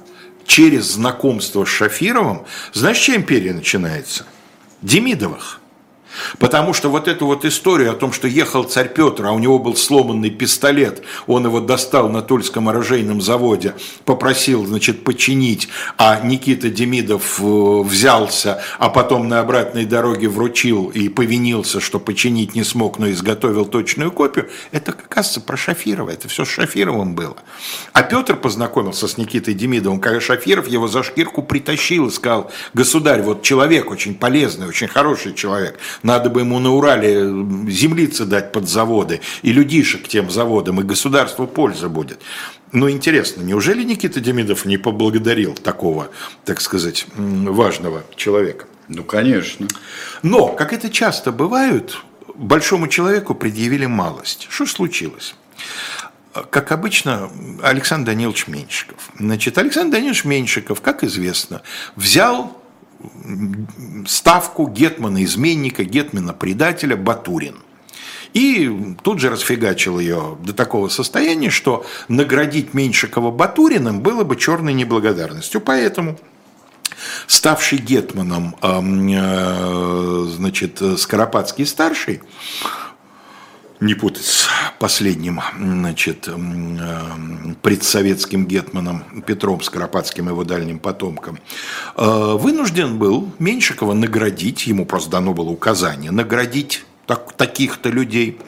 [0.47, 4.27] через знакомство с Шафировым, знаешь, чья империя начинается?
[4.83, 5.61] Демидовых.
[6.39, 9.59] Потому что вот эту вот историю о том, что ехал царь Петр, а у него
[9.59, 16.69] был сломанный пистолет, он его достал на Тульском оружейном заводе, попросил, значит, починить, а Никита
[16.69, 22.99] Демидов э, взялся, а потом на обратной дороге вручил и повинился, что починить не смог,
[22.99, 27.37] но изготовил точную копию, это, оказывается, про Шафирова, это все с Шафировым было.
[27.93, 33.23] А Петр познакомился с Никитой Демидовым, когда Шафиров его за шкирку притащил и сказал, государь,
[33.23, 37.25] вот человек очень полезный, очень хороший человек, надо бы ему на Урале
[37.69, 42.21] землицы дать под заводы и людишек тем заводам, и государству польза будет.
[42.73, 46.09] Ну, интересно, неужели Никита Демидов не поблагодарил такого,
[46.45, 48.67] так сказать, важного человека?
[48.89, 49.67] Ну, конечно.
[50.23, 51.97] Но, как это часто бывает,
[52.35, 54.47] большому человеку предъявили малость.
[54.51, 55.35] Что случилось?
[56.51, 57.31] как обычно,
[57.63, 58.99] Александр Данилович Меньшиков.
[59.17, 61.63] Значит, Александр Данилович Меньшиков, как известно,
[61.95, 62.61] взял
[64.07, 67.57] ставку гетмана-изменника, гетмана-предателя Батурин.
[68.35, 74.73] И тут же расфигачил ее до такого состояния, что наградить Меньшикова Батуриным было бы черной
[74.73, 75.61] неблагодарностью.
[75.61, 76.19] Поэтому
[77.29, 82.23] ставший гетманом, э, значит, Скоропадский старший,
[83.81, 84.44] не путать с
[84.85, 86.37] последним значит, э,
[87.63, 91.39] предсоветским гетманом Петром Скоропадским, его дальним потомком,
[91.97, 98.39] э, вынужден был Меньшикова наградить, ему просто дано было указание, наградить так, таких-то людей.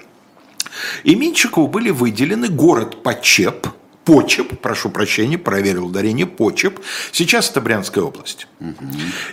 [1.04, 3.68] И Меньшикову были выделены город Почеп,
[4.04, 6.80] Почеп, прошу прощения, проверил ударение, Почеп,
[7.12, 8.46] сейчас это Брянская область.
[8.60, 8.74] Угу.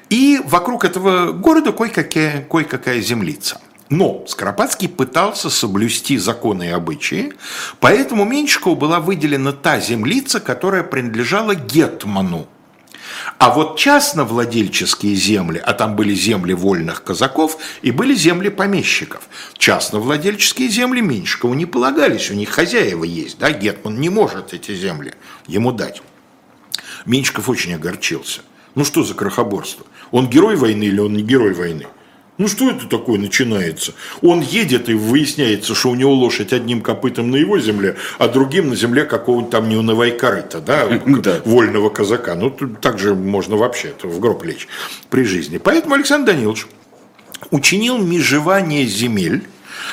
[0.09, 3.59] И вокруг этого города кое-какая, кое-какая землица–
[3.89, 7.33] но Скоропадский пытался соблюсти законы и обычаи,
[7.79, 12.47] поэтому Меньшикову была выделена та землица, которая принадлежала Гетману.
[13.37, 19.27] А вот частновладельческие земли, а там были земли вольных казаков и были земли помещиков,
[19.57, 25.13] частновладельческие земли Меньшикову не полагались, у них хозяева есть, да, Гетман не может эти земли
[25.47, 26.01] ему дать.
[27.05, 28.41] Меньшиков очень огорчился.
[28.75, 29.85] Ну что за крохоборство?
[30.11, 31.87] Он герой войны или он не герой войны?
[32.39, 33.93] Ну что это такое начинается?
[34.21, 38.69] Он едет и выясняется, что у него лошадь одним копытом на его земле, а другим
[38.69, 42.33] на земле какого-нибудь там неуновой корыта, да, да, вольного казака.
[42.33, 44.67] Ну, так же можно вообще в гроб лечь
[45.11, 45.59] при жизни.
[45.59, 46.65] Поэтому Александр Данилович
[47.51, 49.43] учинил межевание земель,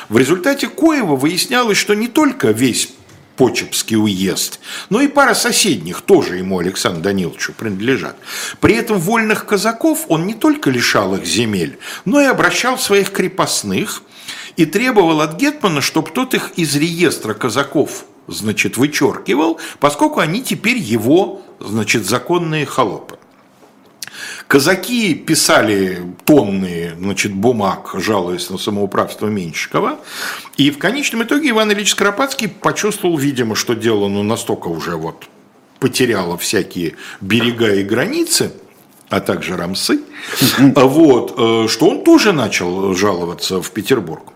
[0.09, 2.91] в результате коего выяснялось, что не только весь
[3.37, 4.61] Почепский уезд,
[4.91, 8.17] но и пара соседних тоже ему, Александру Даниловичу, принадлежат.
[8.61, 14.03] При этом вольных казаков он не только лишал их земель, но и обращал своих крепостных
[14.57, 20.79] и требовал от Гетмана, чтобы тот их из реестра казаков значит, вычеркивал, поскольку они теперь
[20.79, 23.19] его значит, законные холопы.
[24.47, 29.99] Казаки писали тонны значит, бумаг, жалуясь на самоуправство Меньшикова.
[30.57, 35.29] И в конечном итоге Иван Ильич Скоропадский почувствовал, видимо, что дело ну, настолько уже вот
[35.79, 38.53] потеряло всякие берега и границы,
[39.09, 40.01] а также рамсы,
[40.59, 44.33] вот, э, что он тоже начал жаловаться в Петербург.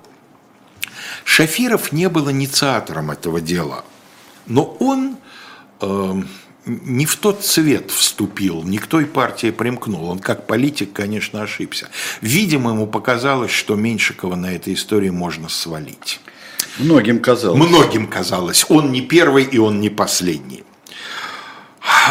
[1.25, 3.85] Шафиров не был инициатором этого дела,
[4.47, 5.17] но он
[5.81, 6.23] э,
[6.67, 10.09] не в тот цвет вступил, не к той партии примкнул.
[10.09, 11.89] Он как политик, конечно, ошибся.
[12.21, 16.21] Видимо, ему показалось, что Меньшикова на этой истории можно свалить.
[16.79, 17.69] Многим казалось.
[17.69, 18.67] Многим казалось.
[18.69, 20.65] Он не первый и он не последний.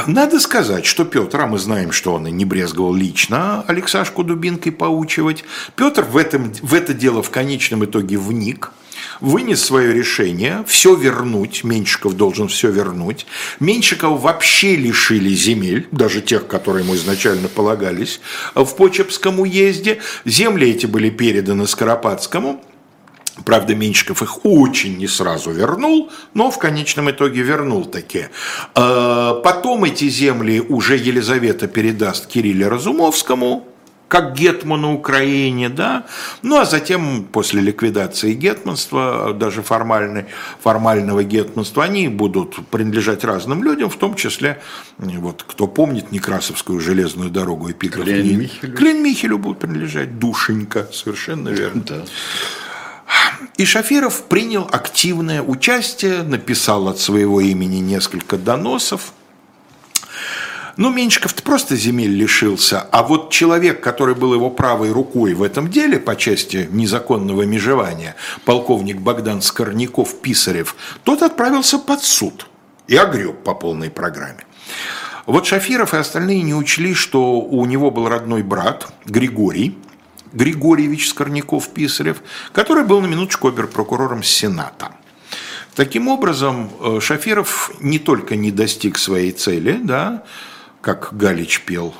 [0.06, 4.72] Надо сказать, что Петр, а мы знаем, что он и не брезговал лично Алексашку дубинкой
[4.72, 5.43] поучивать,
[5.76, 8.72] Петр в, этом, в это дело в конечном итоге вник–
[9.24, 13.26] вынес свое решение все вернуть, Меньшиков должен все вернуть.
[13.59, 18.19] Меньшикова вообще лишили земель, даже тех, которые ему изначально полагались,
[18.53, 20.01] в Почепском уезде.
[20.26, 22.61] Земли эти были переданы Скоропадскому,
[23.45, 28.28] Правда, Меньшиков их очень не сразу вернул, но в конечном итоге вернул таки.
[28.76, 33.67] А, потом эти земли уже Елизавета передаст Кирилле Разумовскому,
[34.14, 36.05] как гетману Украине, да,
[36.43, 40.26] ну а затем после ликвидации гетманства, даже формальной,
[40.61, 44.61] формального гетманства, они будут принадлежать разным людям, в том числе,
[44.99, 48.78] вот кто помнит Некрасовскую железную дорогу эпиграф Клен Михелю.
[48.78, 51.82] Клен Михелю будут принадлежать, душенька, совершенно верно.
[51.82, 52.05] Да.
[53.57, 59.14] И Шафиров принял активное участие, написал от своего имени несколько доносов–
[60.76, 65.69] ну, Меньшиков-то просто земель лишился, а вот человек, который был его правой рукой в этом
[65.69, 68.15] деле по части незаконного межевания,
[68.45, 72.47] полковник Богдан Скорняков-Писарев, тот отправился под суд
[72.88, 74.45] и огреб по полной программе.
[75.26, 79.78] Вот Шафиров и остальные не учли, что у него был родной брат Григорий,
[80.34, 82.17] Григорьевич Скорняков-Писарев,
[82.51, 84.91] который был на минуточку оберпрокурором Сената.
[85.76, 90.24] Таким образом, э, Шафиров не только не достиг своей цели, да,
[90.84, 91.96] как Галич пел,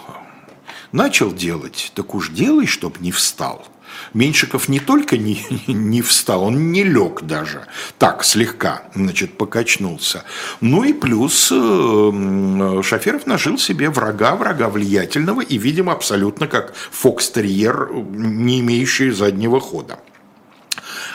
[0.92, 3.66] начал делать, так уж делай, чтоб не встал.
[4.14, 7.66] Меньшиков не только не, не встал, он не лег даже,
[7.98, 10.26] так слегка, значит, покачнулся.
[10.60, 17.90] Ну и плюс э, Шаферов нажил себе врага, врага влиятельного и, видимо, абсолютно как фокстерьер,
[17.94, 20.00] не имеющий заднего хода.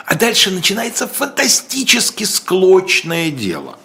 [0.05, 3.77] А дальше начинается фантастически склочное дело.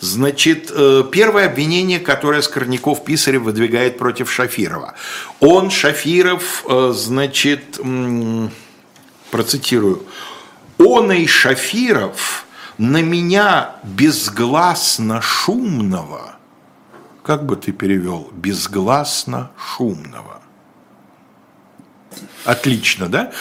[0.00, 4.94] Значит, э, первое обвинение, которое Скорняков Писарев выдвигает против Шафирова.
[5.40, 7.78] Он, Шафиров, э, значит,
[9.30, 10.06] процитирую,
[10.78, 12.46] он и Шафиров
[12.78, 16.36] на меня безгласно шумного,
[17.22, 20.40] как бы ты перевел, безгласно шумного.
[22.44, 23.32] Отлично, да?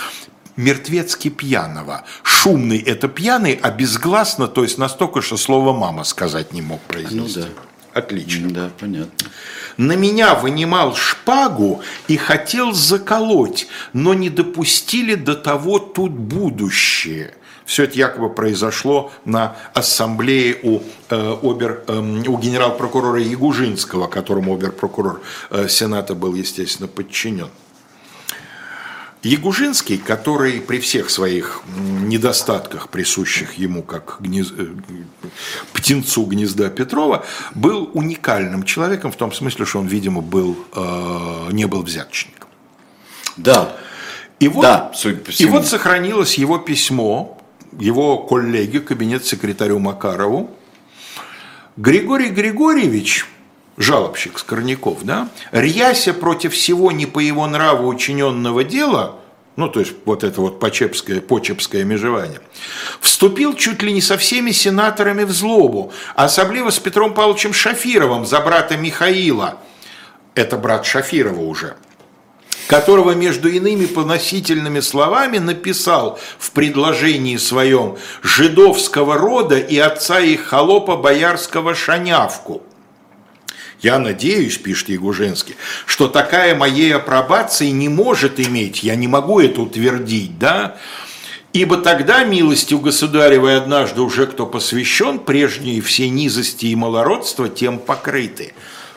[0.55, 2.03] Мертвецки пьяного.
[2.23, 7.39] Шумный– это пьяный, а безгласно, то есть настолько, что слово «мама» сказать не мог произнести.
[7.39, 7.51] Ну, да.
[7.95, 8.49] Отлично.
[8.49, 9.29] Да, понятно.
[9.77, 17.33] На меня вынимал шпагу и хотел заколоть, но не допустили до того тут будущее.
[17.65, 25.21] Все это якобы произошло на ассамблее у, э, обер, э, у генерал-прокурора Ягужинского, которому обер-прокурор
[25.49, 27.49] э, Сената был, естественно, подчинен.
[29.25, 31.63] Ягужинский, который при всех своих
[32.03, 34.53] недостатках, присущих ему как гнез...
[34.55, 34.67] Э,
[35.73, 41.65] птенцу гнезда Петрова, был уникальным человеком в том смысле, что он, видимо, был, э, не
[41.65, 42.47] был взяточником.
[43.35, 43.75] Да.
[44.39, 44.91] И вот, да,
[45.39, 47.41] и вот сохранилось его письмо,
[47.79, 50.51] его коллеге, кабинет-секретарю Макарову.
[51.77, 53.25] Григорий Григорьевич
[53.77, 59.15] жалобщик Скорняков, да, рьяся против всего не по его нраву учиненного дела,
[59.55, 62.41] ну, то есть вот это вот почепское, почепское межевание,
[62.99, 68.39] вступил чуть ли не со всеми сенаторами в злобу, особливо с Петром Павловичем Шафировым за
[68.41, 69.59] брата Михаила,
[70.35, 71.75] это брат Шафирова уже,
[72.67, 80.97] которого между иными поносительными словами написал в предложении своем жидовского рода и отца их холопа
[80.97, 82.61] боярского Шанявку–
[83.85, 85.55] я надеюсь, пишет Ягужинский,
[85.85, 90.77] что такая моей апробации не может иметь, я не могу это утвердить, да,
[91.53, 98.51] Ибо тогда, милостью государевой, однажды уже кто посвящен, прежние все низости и малородства тем покрыты.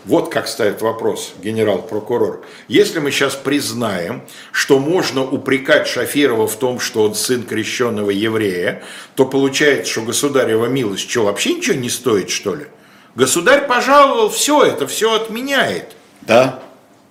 [0.04, 2.44] Вот как ставит вопрос генерал-прокурор.
[2.66, 8.82] Если мы сейчас признаем, что можно упрекать Шафирова в том, что он сын крещенного еврея,
[9.14, 12.66] то получается, что государева милость что, вообще ничего не стоит, что ли?
[13.14, 15.96] Государь пожаловал, все это, все отменяет.
[16.22, 16.60] Да.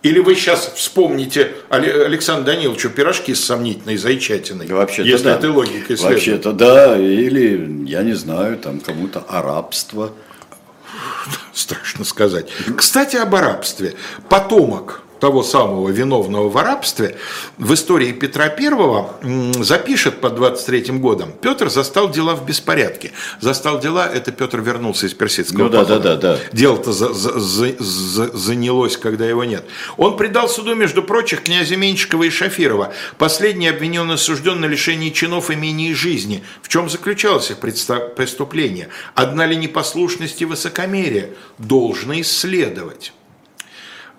[0.04, 5.36] Или вы сейчас вспомните Александру Даниловичу пирожки с сомнительной зайчатиной, вообще если да.
[5.36, 10.12] этой логикой Вообще-то да, или, я не знаю, там кому-то арабство.
[11.54, 12.48] Страшно сказать.
[12.78, 13.95] Кстати, об арабстве.
[14.30, 17.18] Потомок того самого виновного в арабстве,
[17.57, 23.11] в истории Петра I запишет под 23 годом, Петр застал дела в беспорядке.
[23.39, 26.38] Застал дела, это Петр вернулся из персидского ну, да, да, да, да.
[26.51, 29.63] Дело-то за, за, за, занялось, когда его нет.
[29.97, 32.93] Он предал суду, между прочих, князя Меньшикова и Шафирова.
[33.18, 36.43] Последний обвинен и осужден на лишение чинов имени и жизни.
[36.61, 38.89] В чем заключалось их преступление?
[39.15, 41.34] Одна ли непослушность и высокомерие?
[41.57, 43.13] Должно исследовать.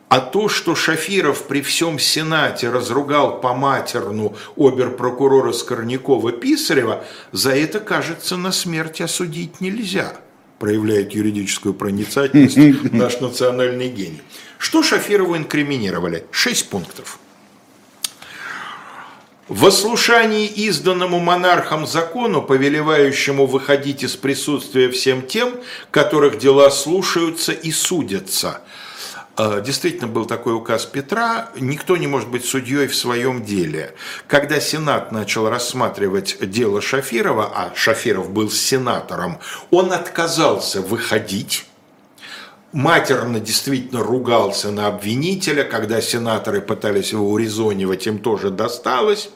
[0.08, 8.38] А то, что Шафиров при всем Сенате разругал по матерну оберпрокурора Скорнякова-Писарева, за это, кажется,
[8.38, 10.16] на смерть осудить нельзя,
[10.58, 12.56] проявляет юридическую проницательность
[12.92, 14.22] наш национальный гений.
[14.56, 16.24] Что Шафирову инкриминировали?
[16.30, 17.18] Шесть пунктов.
[19.46, 25.54] В ослушании изданному монархом закону, повелевающему выходить из присутствия всем тем,
[25.90, 28.62] которых дела слушаются и судятся–
[29.38, 33.94] действительно был такой указ Петра, никто не может быть судьей в своем деле.
[34.26, 39.38] Когда Сенат начал рассматривать дело Шафирова, а Шафиров был сенатором,
[39.70, 41.66] он отказался выходить,
[42.72, 49.30] матерно действительно ругался на обвинителя, когда сенаторы пытались его урезонивать, им тоже досталось.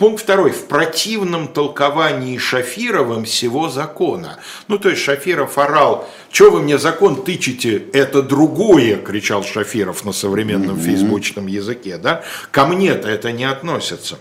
[0.00, 0.50] Пункт второй.
[0.50, 4.38] В противном толковании Шафировым всего закона.
[4.66, 10.12] Ну, то есть Шафиров орал, что вы мне закон тычете, это другое, кричал Шафиров на
[10.12, 10.84] современном mm-hmm.
[10.84, 12.24] фейсбучном языке, да?
[12.50, 14.18] Ко мне-то это не относится.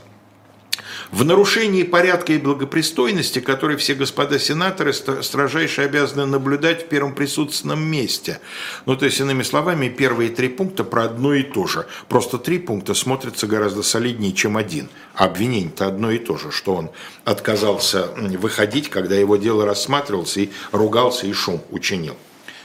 [1.11, 7.81] В нарушении порядка и благопристойности, который все господа сенаторы строжайше обязаны наблюдать в первом присутственном
[7.81, 8.39] месте.
[8.85, 11.87] Ну, то есть, иными словами, первые три пункта про одно и то же.
[12.09, 14.87] Просто три пункта смотрятся гораздо солиднее, чем один.
[15.15, 16.91] А обвинение-то одно и то же, что он
[17.25, 22.17] отказался выходить, когда его дело рассматривалось, и ругался, и шум учинил.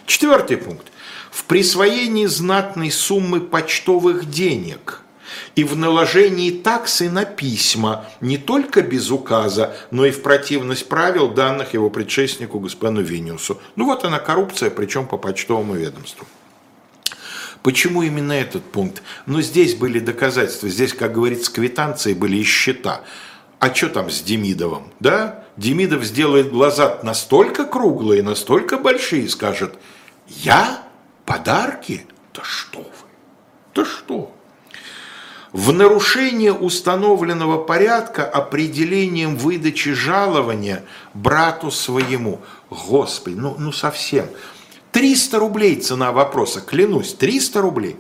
[0.05, 0.89] Четвертый пункт.
[1.31, 5.01] В присвоении знатной суммы почтовых денег–
[5.57, 11.29] и в наложении таксы на письма не только без указа, но и в противность правил,
[11.29, 13.61] данных его предшественнику господину Виниусу.
[13.77, 16.27] Ну вот она коррупция, причем по почтовому ведомству.
[17.63, 19.03] Почему именно этот пункт?
[19.25, 23.01] Ну, здесь были доказательства, здесь, как говорится, квитанции были и счета.
[23.59, 25.45] А что там с Демидовым, да?
[25.57, 29.77] Демидов сделает глаза настолько круглые, настолько большие, скажет,
[30.29, 30.83] я?
[31.25, 32.07] Подарки?
[32.35, 33.09] Да что вы?
[33.75, 34.35] Да что?
[35.55, 40.85] В нарушение установленного порядка определением выдачи жалования
[41.15, 42.41] брату своему.
[42.71, 44.27] Господи, ну, ну совсем.
[44.91, 47.97] 300 рублей цена вопроса, клянусь, 300 рублей.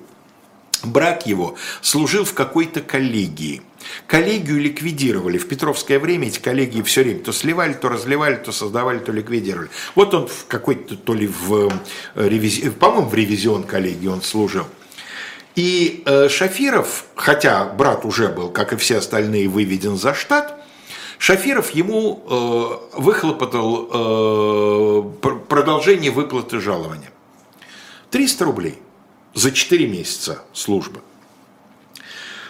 [0.82, 3.62] Брак его служил в какой-то коллегии.
[4.08, 5.38] Коллегию ликвидировали.
[5.38, 9.70] В Петровское время эти коллегии все время то сливали, то разливали, то создавали, то ликвидировали.
[9.94, 11.68] Вот он в какой-то, то ли в
[12.16, 12.70] э, ревизи...
[12.70, 14.66] по-моему, в ревизион коллегии он служил.
[15.54, 20.60] И э, Шафиров, хотя брат уже был, как и все остальные, выведен за штат,
[21.18, 27.10] Шафиров ему э, выхлопотал э, продолжение выплаты жалования.
[28.10, 28.78] 300 рублей
[29.32, 31.00] за 4 месяца службы.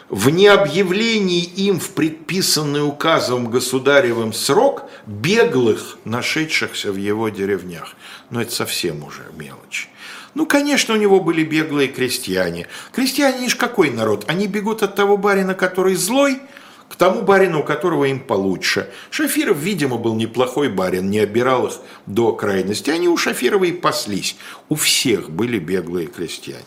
[0.09, 7.95] В необъявлении им в предписанный указом государевым срок беглых, нашедшихся в его деревнях.
[8.31, 9.89] Но это совсем уже мелочь.
[10.35, 12.66] Ну, конечно, у него были беглые крестьяне.
[12.93, 14.24] Крестьяне ж какой народ?
[14.26, 16.41] Они бегут от того барина, который злой,
[16.89, 18.91] к тому барину, у которого им получше.
[19.11, 21.74] Шафиров, видимо, был неплохой барин, не обирал их
[22.07, 22.91] до крайности.
[22.91, 24.37] Они у Шафирова и паслись.
[24.68, 26.64] У всех были беглые крестьяне.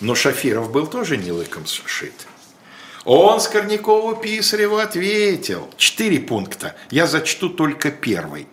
[0.00, 2.26] Но Шафиров был тоже не лыком сшит.
[3.04, 5.68] Он Скорнякову Писареву ответил.
[5.76, 6.76] Четыре пункта.
[6.90, 8.46] Я зачту только первый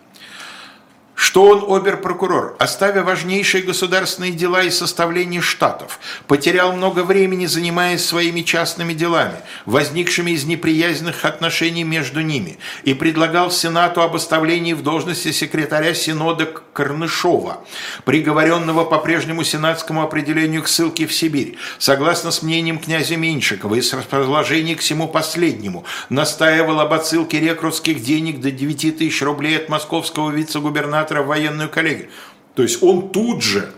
[1.22, 8.41] что он обер-прокурор, оставя важнейшие государственные дела и составление штатов, потерял много времени, занимаясь своими
[8.41, 9.36] частными делами,
[9.67, 16.47] возникшими из неприязненных отношений между ними, и предлагал Сенату об оставлении в должности секретаря Синода
[16.74, 17.63] Корнышова,
[18.03, 23.84] приговоренного по прежнему сенатскому определению к ссылке в Сибирь, согласно с мнением князя Меньшикова и
[23.84, 29.69] с расположением к всему последнему, настаивал об отсылке рекрутских денег до 9 тысяч рублей от
[29.69, 32.09] московского вице-губернатора в военную коллегию.
[32.55, 33.72] То есть он тут же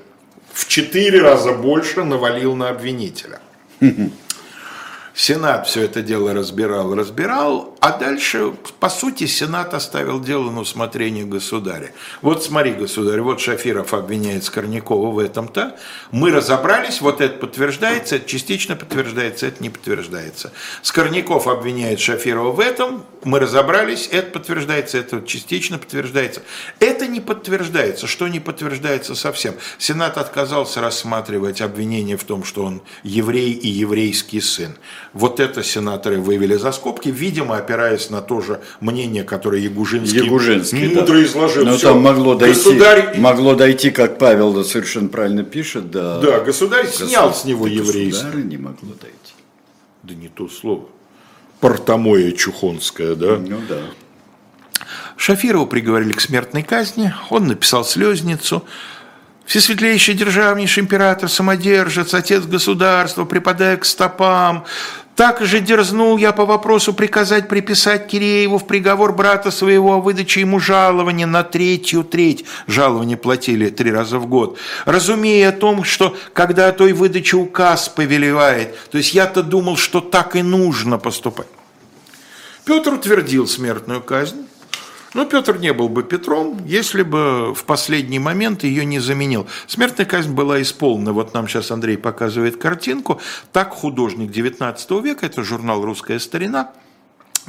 [0.51, 3.39] в четыре раза больше навалил на обвинителя.
[5.15, 11.23] Сенат все это дело разбирал, разбирал, а дальше, по сути, Сенат оставил дело на усмотрение
[11.23, 11.91] государя.
[12.23, 15.77] Вот смотри, государь, вот Шафиров обвиняет Скорнякова в этом-то.
[16.09, 20.51] Мы разобрались, вот это подтверждается, это частично подтверждается, это не подтверждается.
[20.81, 26.41] Скорняков обвиняет Шафирова в этом, мы разобрались, это подтверждается, это частично подтверждается.
[26.79, 28.07] Это не подтверждается.
[28.07, 29.55] Что не подтверждается совсем?
[29.77, 34.75] Сенат отказался рассматривать обвинение в том, что он еврей и еврейский сын.
[35.11, 40.87] Вот это сенаторы вывели за скобки, видимо, опираясь на то же мнение, которое Ягужинский, Ягужинский
[40.87, 41.23] мудро да.
[41.23, 41.65] изложил.
[41.65, 41.89] Но Все.
[41.89, 43.19] там могло дойти, государь...
[43.19, 45.91] могло дойти, как Павел да, совершенно правильно пишет.
[45.91, 48.37] Да, да государь государь снял с него еврейство.
[48.37, 49.33] не могло дойти.
[50.03, 50.87] Да не то слово.
[51.59, 53.37] Портомоя Чухонская, да?
[53.37, 53.81] Ну да.
[55.15, 58.65] Шафирову приговорили к смертной казни, он написал слезницу,
[59.53, 64.65] Всесветлейший державнейший император, самодержец, отец государства, припадая к стопам,
[65.15, 70.39] так же дерзнул я по вопросу приказать приписать Кирееву в приговор брата своего о выдаче
[70.39, 72.45] ему жалования на третью треть.
[72.65, 74.57] Жалование платили три раза в год.
[74.85, 80.01] Разумея о том, что когда о той выдаче указ повелевает, то есть я-то думал, что
[80.01, 81.45] так и нужно поступать.
[82.65, 84.47] Петр утвердил смертную казнь.
[85.13, 89.47] Но Петр не был бы Петром, если бы в последний момент ее не заменил.
[89.67, 95.43] Смертная казнь была исполнена, вот нам сейчас Андрей показывает картинку, так художник XIX века, это
[95.43, 96.71] журнал «Русская старина»,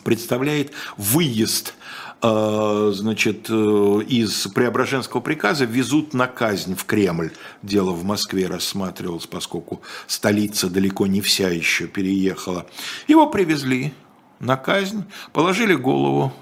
[0.02, 1.74] представляет выезд
[2.22, 7.30] э, значит, э, из Преображенского приказа везут на казнь в Кремль.
[7.62, 12.66] Дело в Москве рассматривалось, поскольку столица далеко не вся еще переехала.
[13.06, 13.94] Его привезли
[14.40, 16.32] на казнь, положили голову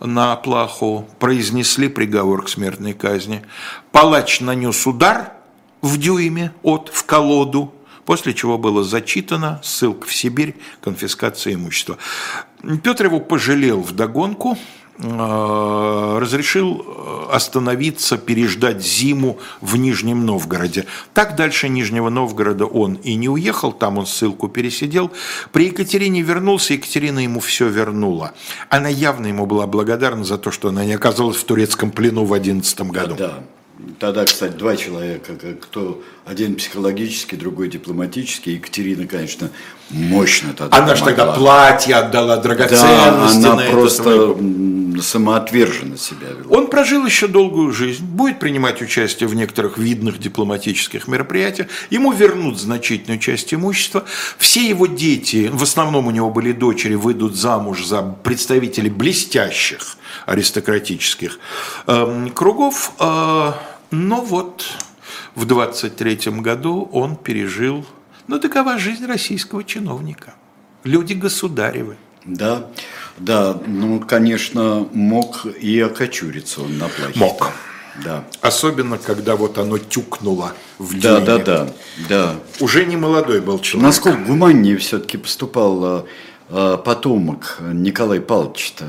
[0.00, 3.42] на плаху, произнесли приговор к смертной казни.
[3.92, 5.32] Палач нанес удар
[5.82, 7.72] в дюйме от в колоду,
[8.04, 11.98] после чего было зачитано, ссылка в Сибирь, конфискация имущества.
[12.82, 14.58] Петр его пожалел вдогонку,
[15.02, 20.86] разрешил э, остановиться, переждать зиму в Нижнем Новгороде.
[21.14, 25.10] Так дальше Нижнего Новгорода он и не уехал, там он ссылку пересидел.
[25.52, 28.32] При Екатерине вернулся, Екатерина ему все вернула.
[28.68, 32.32] Она явно ему была благодарна за то, что она не оказалась в турецком плену в
[32.32, 33.14] 11 году.
[33.18, 33.42] Да,
[33.98, 38.52] Тогда, кстати, два человека, кто один психологический, другой дипломатический.
[38.52, 39.50] Екатерина, конечно,
[39.88, 44.36] мощно тогда Она же тогда платье отдала, драгоценности да, она просто
[45.00, 46.56] самоотверженно себя вела.
[46.56, 52.58] Он прожил еще долгую жизнь, будет принимать участие в некоторых видных дипломатических мероприятиях, ему вернут
[52.58, 54.04] значительную часть имущества.
[54.38, 59.96] Все его дети, в основном у него были дочери, выйдут замуж за представителей блестящих
[60.26, 61.38] аристократических
[61.86, 62.92] э, кругов.
[62.98, 63.52] Э,
[63.90, 64.64] но вот
[65.34, 67.84] в 23 году он пережил,
[68.26, 70.34] ну такова жизнь российского чиновника.
[70.84, 71.96] Люди государевы.
[72.24, 72.66] Да,
[73.20, 77.18] да, ну, конечно, мог и окочуриться он на плахе.
[77.18, 77.52] Мог.
[78.02, 78.24] Да.
[78.40, 81.68] Особенно, когда вот оно тюкнуло в да, Да, да,
[82.08, 82.36] да.
[82.60, 83.88] Уже не молодой был человек.
[83.88, 86.06] Насколько гуманнее все-таки поступал
[86.48, 88.86] а, потомок Николая Павловича-то?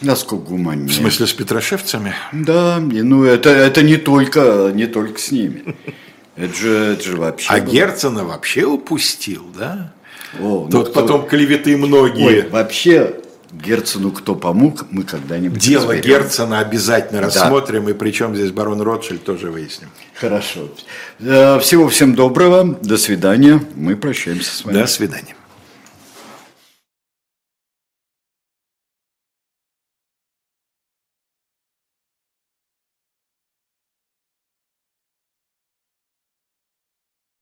[0.00, 0.88] Насколько гуманнее.
[0.88, 2.14] В смысле, с петрошевцами?
[2.32, 5.76] Да, ну это, это не, только, не только с ними.
[6.36, 7.50] Это же, это же вообще...
[7.50, 7.72] А было.
[7.72, 9.94] Герцена вообще упустил, да?
[10.40, 10.92] О, Тут ну, кто...
[10.92, 12.26] потом клеветы многие.
[12.26, 13.14] Ой, вообще,
[13.52, 16.02] Герцену кто помог, мы когда-нибудь Дело разберем.
[16.02, 17.26] Герцена обязательно да.
[17.26, 19.88] рассмотрим, и причем здесь барон Ротшильд тоже выясним.
[20.14, 20.68] Хорошо.
[21.20, 24.74] Э, всего всем доброго, до свидания, мы прощаемся с вами.
[24.78, 25.34] До свидания.